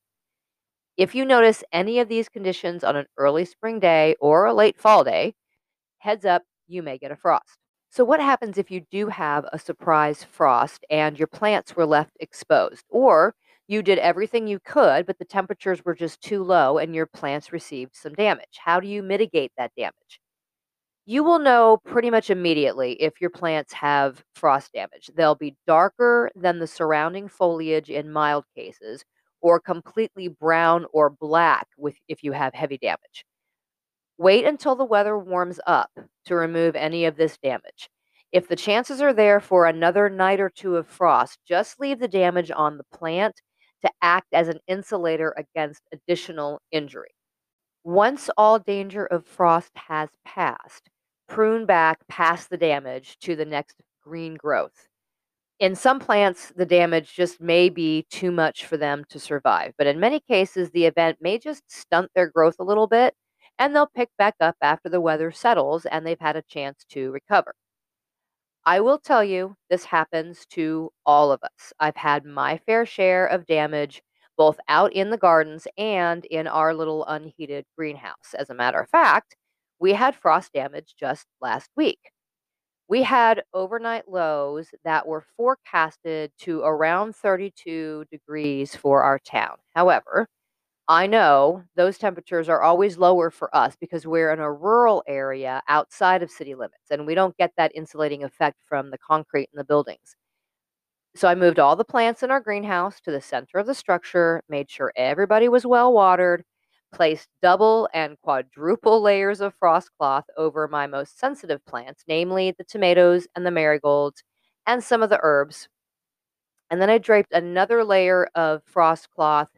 If 0.99 1.15
you 1.15 1.25
notice 1.25 1.65
any 1.73 1.99
of 1.99 2.09
these 2.09 2.29
conditions 2.29 2.85
on 2.85 2.95
an 2.97 3.07
early 3.17 3.45
spring 3.47 3.81
day 3.81 4.17
or 4.21 4.45
a 4.47 4.53
late 4.53 4.79
fall 4.79 5.05
day, 5.05 5.35
heads 5.99 6.25
up, 6.27 6.45
you 6.69 6.83
may 6.83 6.99
get 6.99 7.11
a 7.11 7.17
frost. 7.17 7.59
So, 7.91 8.05
what 8.05 8.21
happens 8.21 8.59
if 8.59 8.71
you 8.71 8.83
do 8.91 9.09
have 9.09 9.47
a 9.53 9.59
surprise 9.59 10.25
frost 10.25 10.85
and 10.91 11.19
your 11.19 11.29
plants 11.29 11.75
were 11.77 11.87
left 11.87 12.13
exposed? 12.21 12.85
Or 12.91 13.35
you 13.67 13.83
did 13.83 13.99
everything 13.99 14.47
you 14.47 14.61
could, 14.61 15.07
but 15.07 15.19
the 15.19 15.25
temperatures 15.25 15.85
were 15.85 15.95
just 15.95 16.21
too 16.21 16.43
low 16.45 16.79
and 16.79 16.95
your 16.95 17.07
plants 17.07 17.53
received 17.53 17.97
some 17.97 18.15
damage. 18.15 18.59
How 18.59 18.81
do 18.81 18.89
you 18.89 19.03
mitigate 19.03 19.53
that 19.57 19.73
damage? 19.77 20.21
You 21.07 21.25
will 21.25 21.39
know 21.39 21.79
pretty 21.85 22.11
much 22.11 22.31
immediately 22.31 22.93
if 23.03 23.21
your 23.21 23.31
plants 23.31 23.73
have 23.73 24.23
frost 24.35 24.73
damage. 24.75 25.11
They'll 25.17 25.35
be 25.35 25.57
darker 25.67 26.31
than 26.37 26.59
the 26.59 26.67
surrounding 26.67 27.29
foliage 27.29 27.91
in 27.91 28.13
mild 28.13 28.45
cases, 28.55 29.05
or 29.41 29.59
completely 29.61 30.29
brown 30.29 30.87
or 30.93 31.11
black 31.11 31.67
with, 31.79 31.97
if 32.09 32.23
you 32.23 32.33
have 32.33 32.55
heavy 32.55 32.79
damage. 32.79 33.25
Wait 34.19 34.45
until 34.45 34.75
the 34.75 34.85
weather 34.85 35.17
warms 35.17 35.61
up 35.65 35.91
to 36.25 36.35
remove 36.35 36.75
any 36.75 37.05
of 37.05 37.17
this 37.17 37.39
damage. 37.39 37.89
If 38.33 38.49
the 38.49 38.57
chances 38.57 39.01
are 39.01 39.13
there 39.13 39.39
for 39.39 39.67
another 39.67 40.11
night 40.11 40.41
or 40.41 40.51
two 40.51 40.77
of 40.77 40.89
frost, 40.89 41.39
just 41.47 41.79
leave 41.79 42.01
the 42.01 42.09
damage 42.09 42.51
on 42.51 42.77
the 42.77 42.85
plant 42.93 43.41
to 43.83 43.91
act 44.03 44.27
as 44.33 44.49
an 44.49 44.59
insulator 44.67 45.33
against 45.39 45.83
additional 45.93 46.61
injury. 46.73 47.11
Once 47.85 48.29
all 48.37 48.59
danger 48.59 49.07
of 49.07 49.25
frost 49.25 49.71
has 49.77 50.09
passed, 50.25 50.91
prune 51.29 51.65
back 51.65 52.01
past 52.09 52.51
the 52.51 52.57
damage 52.57 53.17
to 53.21 53.37
the 53.37 53.45
next 53.45 53.77
green 54.03 54.35
growth. 54.35 54.89
In 55.61 55.77
some 55.77 56.01
plants, 56.01 56.53
the 56.57 56.67
damage 56.67 57.15
just 57.15 57.41
may 57.41 57.69
be 57.69 58.05
too 58.11 58.33
much 58.33 58.67
for 58.67 58.77
them 58.77 59.05
to 59.11 59.21
survive, 59.21 59.75
but 59.79 59.87
in 59.87 60.01
many 60.01 60.19
cases, 60.19 60.71
the 60.71 60.87
event 60.87 61.19
may 61.21 61.39
just 61.39 61.63
stunt 61.69 62.11
their 62.17 62.29
growth 62.29 62.57
a 62.59 62.65
little 62.65 62.89
bit 62.89 63.15
and 63.59 63.75
they'll 63.75 63.87
pick 63.87 64.11
back 64.19 64.35
up 64.41 64.57
after 64.63 64.89
the 64.89 65.01
weather 65.01 65.31
settles 65.33 65.87
and 65.87 66.07
they've 66.07 66.21
had 66.21 66.37
a 66.37 66.43
chance 66.43 66.85
to 66.91 67.11
recover. 67.11 67.55
I 68.65 68.81
will 68.81 68.99
tell 68.99 69.25
you, 69.25 69.57
this 69.71 69.85
happens 69.87 70.47
to 70.51 70.91
all 71.07 71.33
of 71.33 71.43
us. 71.43 71.73
I've 71.81 71.97
had 71.97 72.25
my 72.25 72.59
fair 72.59 72.87
share 72.87 73.27
of 73.27 73.47
damage 73.47 74.03
both 74.37 74.59
out 74.69 74.93
in 74.93 75.11
the 75.11 75.17
gardens 75.17 75.67
and 75.77 76.25
in 76.27 76.47
our 76.47 76.73
little 76.75 77.05
unheated 77.07 77.65
greenhouse. 77.77 78.35
As 78.39 78.51
a 78.51 78.55
matter 78.55 78.79
of 78.81 78.89
fact, 78.91 79.37
we 79.81 79.93
had 79.95 80.15
frost 80.15 80.53
damage 80.53 80.95
just 80.99 81.27
last 81.41 81.71
week. 81.77 81.99
We 82.89 83.03
had 83.03 83.45
overnight 83.55 84.09
lows 84.09 84.69
that 84.85 85.07
were 85.07 85.25
forecasted 85.37 86.33
to 86.41 86.61
around 86.63 87.17
32 87.17 88.05
degrees 88.11 88.75
for 88.77 89.03
our 89.03 89.19
town. 89.19 89.57
However, 89.75 90.29
I 90.89 91.07
know 91.07 91.65
those 91.77 91.99
temperatures 91.99 92.49
are 92.49 92.63
always 92.63 92.97
lower 92.97 93.31
for 93.31 93.55
us 93.55 93.77
because 93.79 94.07
we're 94.07 94.33
in 94.33 94.41
a 94.41 94.51
rural 94.53 95.03
area 95.07 95.63
outside 95.69 96.23
of 96.23 96.31
city 96.31 96.55
limits 96.55 96.91
and 96.91 97.07
we 97.07 97.15
don't 97.15 97.37
get 97.37 97.53
that 97.59 97.73
insulating 97.75 98.25
effect 98.25 98.57
from 98.67 98.91
the 98.91 98.99
concrete 98.99 99.51
in 99.53 99.59
the 99.59 99.65
buildings. 99.65 100.17
So 101.15 101.29
I 101.29 101.35
moved 101.35 101.59
all 101.59 101.77
the 101.77 101.85
plants 101.85 102.23
in 102.23 102.31
our 102.31 102.41
greenhouse 102.41 103.01
to 103.03 103.11
the 103.11 103.21
center 103.21 103.59
of 103.59 103.67
the 103.67 103.75
structure, 103.75 104.43
made 104.49 104.71
sure 104.71 104.93
everybody 104.97 105.49
was 105.49 105.67
well 105.67 105.93
watered, 105.93 106.45
placed 106.93 107.29
double 107.43 107.89
and 107.93 108.19
quadruple 108.23 109.01
layers 109.03 109.41
of 109.41 109.55
frost 109.59 109.91
cloth 109.99 110.25
over 110.39 110.69
my 110.69 110.87
most 110.87 111.19
sensitive 111.19 111.65
plants, 111.67 112.05
namely 112.09 112.55
the 112.57 112.65
tomatoes 112.65 113.27
and 113.37 113.45
the 113.45 113.51
marigolds 113.51 114.23
and 114.67 114.83
some 114.83 115.03
of 115.03 115.11
the 115.11 115.21
herbs. 115.23 115.69
And 116.71 116.81
then 116.81 116.91
I 116.91 116.99
draped 116.99 117.33
another 117.33 117.85
layer 117.85 118.29
of 118.35 118.63
frost 118.65 119.11
cloth 119.11 119.49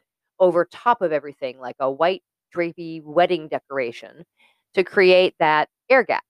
over 0.40 0.64
top 0.66 1.03
of 1.03 1.12
everything, 1.12 1.61
like 1.61 1.76
a 1.81 1.90
white 1.90 2.22
drapey 2.55 3.03
wedding 3.05 3.48
decoration, 3.48 4.24
to 4.74 4.85
create 4.85 5.35
that 5.40 5.68
air 5.90 6.05
gap. 6.05 6.24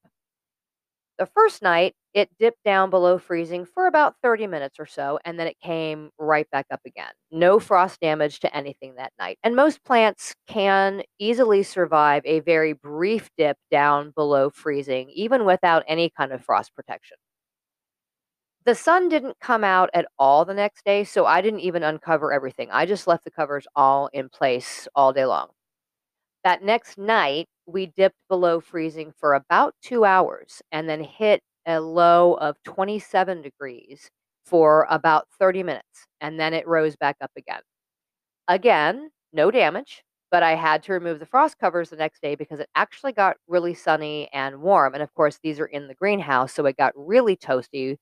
The 1.19 1.27
first 1.27 1.63
night, 1.63 1.95
it 2.15 2.31
dipped 2.39 2.65
down 2.65 2.91
below 2.91 3.19
freezing 3.19 3.65
for 3.65 3.87
about 3.87 4.17
30 4.23 4.47
minutes 4.49 4.81
or 4.81 4.87
so, 4.87 5.21
and 5.25 5.39
then 5.39 5.47
it 5.47 5.61
came 5.61 6.11
right 6.19 6.51
back 6.51 6.67
up 6.73 6.81
again. 6.85 7.13
No 7.31 7.61
frost 7.61 8.01
damage 8.01 8.41
to 8.41 8.57
anything 8.57 8.95
that 8.97 9.13
night. 9.19 9.39
And 9.45 9.55
most 9.55 9.85
plants 9.85 10.35
can 10.49 11.03
easily 11.19 11.63
survive 11.63 12.23
a 12.25 12.41
very 12.41 12.73
brief 12.73 13.29
dip 13.37 13.59
down 13.71 14.11
below 14.17 14.51
freezing, 14.51 15.11
even 15.11 15.45
without 15.45 15.85
any 15.87 16.11
kind 16.11 16.33
of 16.33 16.45
frost 16.45 16.75
protection. 16.75 17.17
The 18.65 18.75
sun 18.75 19.09
didn't 19.09 19.41
come 19.41 19.65
out 19.65 19.91
at 19.95 20.07
all 20.19 20.45
the 20.45 20.55
next 20.55 20.85
day, 20.85 21.05
so 21.05 21.25
I 21.25 21.41
didn't 21.41 21.61
even 21.61 21.83
uncover 21.83 22.33
everything. 22.33 22.69
I 22.71 22.85
just 22.87 23.07
left 23.07 23.25
the 23.25 23.31
covers 23.31 23.67
all 23.75 24.09
in 24.13 24.29
place 24.29 24.87
all 24.95 25.13
day 25.13 25.25
long. 25.25 25.49
That 26.45 26.63
next 26.63 26.99
night, 26.99 27.49
we 27.67 27.87
dipped 27.87 28.19
below 28.29 28.61
freezing 28.61 29.13
for 29.19 29.35
about 29.35 29.75
two 29.83 30.05
hours 30.05 30.63
and 30.73 30.89
then 30.89 31.03
hit 31.05 31.43
a 31.67 31.81
low 31.81 32.35
of 32.35 32.57
27 32.65 33.43
degrees 33.43 34.11
for 34.45 34.87
about 34.91 35.29
30 35.39 35.63
minutes. 35.63 36.07
And 36.21 36.39
then 36.41 36.55
it 36.55 36.67
rose 36.67 36.97
back 36.97 37.17
up 37.23 37.31
again. 37.37 37.63
Again, 38.49 39.11
no 39.33 39.51
damage, 39.51 40.03
but 40.31 40.43
I 40.43 40.55
had 40.55 40.83
to 40.85 40.93
remove 40.93 41.19
the 41.19 41.27
frost 41.27 41.59
covers 41.59 41.91
the 41.91 41.97
next 41.97 42.23
day 42.23 42.35
because 42.35 42.61
it 42.61 42.69
actually 42.75 43.13
got 43.13 43.37
really 43.49 43.75
sunny 43.75 44.29
and 44.33 44.61
warm. 44.61 44.95
And 44.95 45.03
of 45.03 45.15
course, 45.15 45.39
these 45.43 45.61
are 45.61 45.67
in 45.67 45.89
the 45.89 45.95
greenhouse, 45.95 46.53
so 46.53 46.67
it 46.67 46.77
got 46.77 46.93
really 46.97 47.37
toasty 47.37 47.97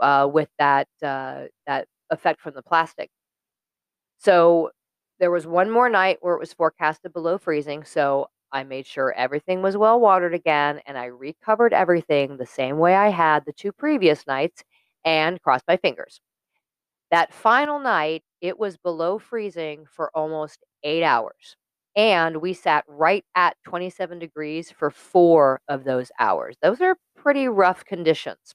uh, 0.00 0.28
with 0.32 0.48
that 0.58 0.88
uh, 1.02 1.44
that 1.66 1.86
effect 2.10 2.40
from 2.40 2.54
the 2.54 2.62
plastic. 2.62 3.10
So 4.18 4.70
there 5.18 5.30
was 5.30 5.46
one 5.46 5.70
more 5.70 5.88
night 5.88 6.18
where 6.20 6.34
it 6.34 6.40
was 6.40 6.52
forecasted 6.52 7.12
below 7.12 7.38
freezing, 7.38 7.84
so 7.84 8.28
I 8.52 8.64
made 8.64 8.86
sure 8.86 9.12
everything 9.14 9.62
was 9.62 9.76
well 9.76 10.00
watered 10.00 10.34
again, 10.34 10.80
and 10.86 10.98
I 10.98 11.06
recovered 11.06 11.72
everything 11.72 12.36
the 12.36 12.46
same 12.46 12.78
way 12.78 12.94
I 12.94 13.08
had 13.08 13.44
the 13.44 13.52
two 13.52 13.72
previous 13.72 14.26
nights, 14.26 14.64
and 15.04 15.40
crossed 15.42 15.64
my 15.68 15.76
fingers. 15.76 16.20
That 17.10 17.32
final 17.34 17.80
night, 17.80 18.22
it 18.40 18.58
was 18.58 18.76
below 18.78 19.18
freezing 19.18 19.86
for 19.86 20.10
almost 20.16 20.64
eight 20.84 21.04
hours. 21.04 21.56
And 21.96 22.38
we 22.42 22.54
sat 22.54 22.84
right 22.88 23.24
at 23.36 23.56
27 23.64 24.18
degrees 24.20 24.70
for 24.70 24.90
four 24.90 25.60
of 25.68 25.84
those 25.84 26.12
hours. 26.20 26.56
Those 26.62 26.80
are 26.80 26.96
pretty 27.16 27.48
rough 27.48 27.84
conditions. 27.84 28.54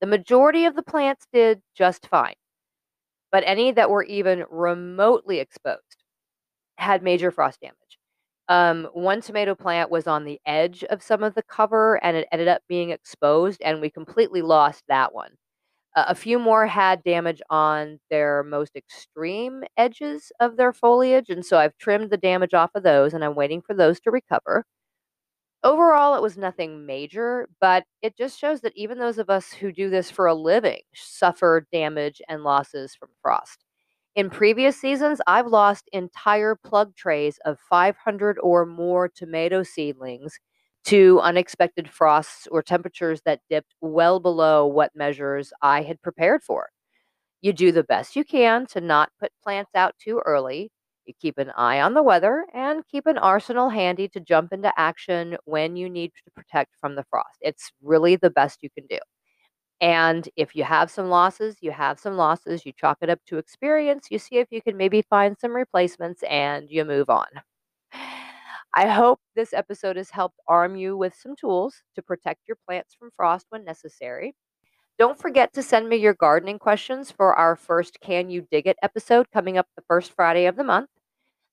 The 0.00 0.06
majority 0.06 0.66
of 0.66 0.76
the 0.76 0.82
plants 0.84 1.26
did 1.32 1.62
just 1.74 2.06
fine, 2.06 2.34
but 3.32 3.44
any 3.46 3.72
that 3.72 3.90
were 3.90 4.04
even 4.04 4.44
remotely 4.50 5.40
exposed 5.40 6.04
had 6.78 7.02
major 7.02 7.30
frost 7.30 7.60
damage. 7.60 7.76
Um, 8.48 8.86
one 8.94 9.20
tomato 9.22 9.54
plant 9.54 9.90
was 9.90 10.06
on 10.06 10.24
the 10.24 10.40
edge 10.46 10.84
of 10.84 11.02
some 11.02 11.22
of 11.24 11.34
the 11.34 11.42
cover 11.44 12.02
and 12.04 12.16
it 12.16 12.28
ended 12.32 12.48
up 12.48 12.62
being 12.68 12.90
exposed, 12.90 13.62
and 13.62 13.80
we 13.80 13.90
completely 13.90 14.42
lost 14.42 14.84
that 14.88 15.14
one. 15.14 15.32
Uh, 15.96 16.06
a 16.08 16.14
few 16.14 16.38
more 16.38 16.66
had 16.66 17.02
damage 17.04 17.42
on 17.50 18.00
their 18.10 18.44
most 18.44 18.76
extreme 18.76 19.64
edges 19.76 20.32
of 20.40 20.56
their 20.56 20.72
foliage, 20.72 21.30
and 21.30 21.44
so 21.46 21.58
I've 21.58 21.76
trimmed 21.78 22.10
the 22.10 22.18
damage 22.18 22.54
off 22.54 22.70
of 22.74 22.82
those 22.84 23.14
and 23.14 23.24
I'm 23.24 23.34
waiting 23.36 23.62
for 23.62 23.74
those 23.74 24.00
to 24.02 24.10
recover. 24.12 24.64
Overall, 25.64 26.14
it 26.14 26.22
was 26.22 26.36
nothing 26.36 26.84
major, 26.86 27.48
but 27.60 27.84
it 28.02 28.16
just 28.16 28.38
shows 28.38 28.60
that 28.60 28.76
even 28.76 28.98
those 28.98 29.18
of 29.18 29.30
us 29.30 29.52
who 29.52 29.72
do 29.72 29.88
this 29.88 30.10
for 30.10 30.26
a 30.26 30.34
living 30.34 30.82
suffer 30.94 31.66
damage 31.72 32.20
and 32.28 32.44
losses 32.44 32.94
from 32.94 33.08
frost. 33.22 33.64
In 34.14 34.30
previous 34.30 34.78
seasons, 34.80 35.20
I've 35.26 35.46
lost 35.48 35.88
entire 35.92 36.54
plug 36.54 36.94
trays 36.96 37.38
of 37.46 37.58
500 37.70 38.38
or 38.42 38.66
more 38.66 39.08
tomato 39.08 39.62
seedlings 39.62 40.38
to 40.86 41.20
unexpected 41.22 41.90
frosts 41.90 42.46
or 42.48 42.62
temperatures 42.62 43.22
that 43.24 43.40
dipped 43.50 43.74
well 43.80 44.20
below 44.20 44.66
what 44.66 44.94
measures 44.94 45.52
I 45.62 45.82
had 45.82 46.02
prepared 46.02 46.42
for. 46.44 46.68
You 47.42 47.52
do 47.54 47.72
the 47.72 47.84
best 47.84 48.16
you 48.16 48.24
can 48.24 48.66
to 48.68 48.80
not 48.82 49.12
put 49.20 49.32
plants 49.44 49.72
out 49.76 49.96
too 50.00 50.22
early. 50.26 50.72
You 51.06 51.14
keep 51.20 51.38
an 51.38 51.50
eye 51.56 51.80
on 51.80 51.94
the 51.94 52.02
weather 52.02 52.46
and 52.54 52.86
keep 52.88 53.06
an 53.06 53.18
arsenal 53.18 53.68
handy 53.70 54.08
to 54.08 54.20
jump 54.20 54.52
into 54.52 54.72
action 54.78 55.36
when 55.44 55.76
you 55.76 55.88
need 55.90 56.12
to 56.24 56.30
protect 56.34 56.74
from 56.80 56.94
the 56.96 57.04
frost. 57.10 57.38
It's 57.40 57.72
really 57.82 58.16
the 58.16 58.30
best 58.30 58.62
you 58.62 58.70
can 58.70 58.86
do. 58.88 58.98
And 59.80 60.28
if 60.36 60.56
you 60.56 60.64
have 60.64 60.90
some 60.90 61.08
losses, 61.10 61.56
you 61.60 61.72
have 61.72 61.98
some 62.00 62.16
losses, 62.16 62.64
you 62.66 62.72
chalk 62.78 62.98
it 63.02 63.10
up 63.10 63.20
to 63.26 63.38
experience, 63.38 64.08
you 64.10 64.18
see 64.18 64.36
if 64.38 64.48
you 64.50 64.62
can 64.62 64.76
maybe 64.76 65.02
find 65.02 65.36
some 65.38 65.52
replacements 65.54 66.22
and 66.24 66.70
you 66.70 66.84
move 66.84 67.10
on. 67.10 67.26
I 68.74 68.88
hope 68.88 69.20
this 69.36 69.52
episode 69.52 69.96
has 69.96 70.10
helped 70.10 70.38
arm 70.48 70.76
you 70.76 70.96
with 70.96 71.14
some 71.14 71.36
tools 71.36 71.82
to 71.94 72.02
protect 72.02 72.42
your 72.48 72.58
plants 72.66 72.94
from 72.94 73.10
frost 73.16 73.46
when 73.50 73.64
necessary. 73.64 74.34
Don't 74.96 75.18
forget 75.18 75.52
to 75.54 75.62
send 75.62 75.88
me 75.88 75.96
your 75.96 76.14
gardening 76.14 76.60
questions 76.60 77.10
for 77.10 77.34
our 77.34 77.56
first 77.56 77.98
Can 78.00 78.30
You 78.30 78.46
Dig 78.48 78.68
It 78.68 78.76
episode 78.80 79.28
coming 79.32 79.58
up 79.58 79.66
the 79.74 79.82
first 79.88 80.12
Friday 80.12 80.46
of 80.46 80.54
the 80.54 80.62
month. 80.62 80.88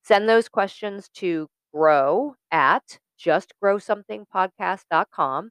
Send 0.03 0.29
those 0.29 0.47
questions 0.47 1.09
to 1.15 1.47
grow 1.73 2.35
at 2.51 2.99
justgrowsomethingpodcast.com 3.19 5.49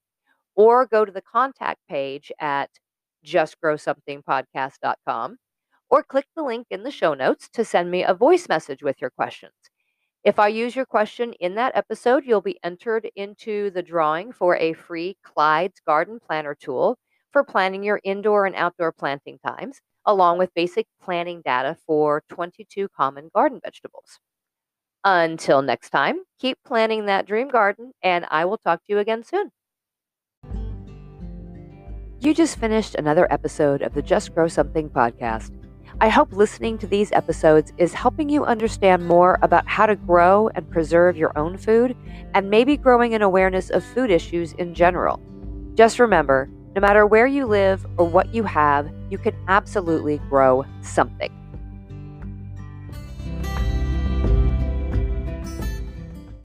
or 0.55 0.87
go 0.87 1.05
to 1.05 1.11
the 1.11 1.21
contact 1.21 1.81
page 1.89 2.31
at 2.39 2.71
justgrowsomethingpodcast.com 3.27 5.37
or 5.89 6.05
click 6.05 6.27
the 6.37 6.45
link 6.45 6.69
in 6.71 6.85
the 6.85 6.93
show 6.93 7.15
notes 7.15 7.49
to 7.55 7.65
send 7.65 7.91
me 7.91 8.05
a 8.05 8.15
voice 8.15 8.49
message 8.49 8.85
with 8.85 9.01
your 9.01 9.11
questions. 9.11 9.55
If 10.23 10.39
I 10.39 10.47
use 10.47 10.77
your 10.77 10.87
question 10.87 11.33
in 11.41 11.57
that 11.57 11.75
episode, 11.75 12.25
you'll 12.25 12.41
be 12.41 12.61
entered 12.63 13.11
into 13.17 13.71
the 13.71 13.83
drawing 13.83 14.31
for 14.31 14.57
a 14.59 14.75
free 14.75 15.17
Clyde's 15.25 15.81
Garden 15.85 16.21
Planner 16.25 16.55
tool 16.55 16.97
for 17.33 17.45
planning 17.45 17.83
your 17.83 18.01
indoor 18.05 18.47
and 18.47 18.55
outdoor 18.55 18.93
planting 18.93 19.39
times, 19.39 19.81
along 20.05 20.39
with 20.39 20.55
basic 20.55 20.87
planning 21.03 21.43
data 21.45 21.77
for 21.87 22.23
22 22.29 22.89
common 22.89 23.31
garden 23.35 23.61
vegetables. 23.63 24.19
Until 25.05 25.63
next 25.63 25.91
time, 25.91 26.21
keep 26.39 26.59
planning 26.65 27.07
that 27.07 27.27
dream 27.27 27.49
garden, 27.49 27.93
and 28.03 28.27
I 28.31 28.45
will 28.45 28.59
talk 28.59 28.81
to 28.81 28.93
you 28.93 28.99
again 28.99 29.25
soon. 29.25 29.51
You 32.21 32.35
just 32.35 32.59
finished 32.59 32.95
another 32.97 33.27
episode 33.33 33.81
of 33.81 33.95
the 33.95 34.03
Just 34.03 34.35
Grow 34.35 34.47
Something 34.47 34.91
podcast. 34.91 35.57
I 36.03 36.11
hope 36.11 36.33
listening 36.33 36.77
to 36.79 36.87
these 36.87 37.13
episodes 37.13 37.73
is 37.79 37.95
helping 37.95 38.29
you 38.29 38.45
understand 38.45 39.07
more 39.07 39.39
about 39.41 39.67
how 39.67 39.87
to 39.87 39.97
grow 39.97 40.49
and 40.55 40.71
preserve 40.71 41.17
your 41.17 41.37
own 41.37 41.57
food 41.57 41.97
and 42.35 42.51
maybe 42.51 42.77
growing 42.77 43.15
an 43.15 43.23
awareness 43.23 43.71
of 43.71 43.83
food 43.83 44.11
issues 44.11 44.53
in 44.55 44.75
general. 44.75 45.19
Just 45.75 45.99
remember 45.99 46.51
no 46.75 46.81
matter 46.81 47.07
where 47.07 47.27
you 47.27 47.47
live 47.47 47.85
or 47.97 48.07
what 48.07 48.35
you 48.35 48.45
have, 48.45 48.91
you 49.11 49.19
can 49.19 49.35
absolutely 49.49 50.19
grow 50.29 50.65
something. 50.83 51.40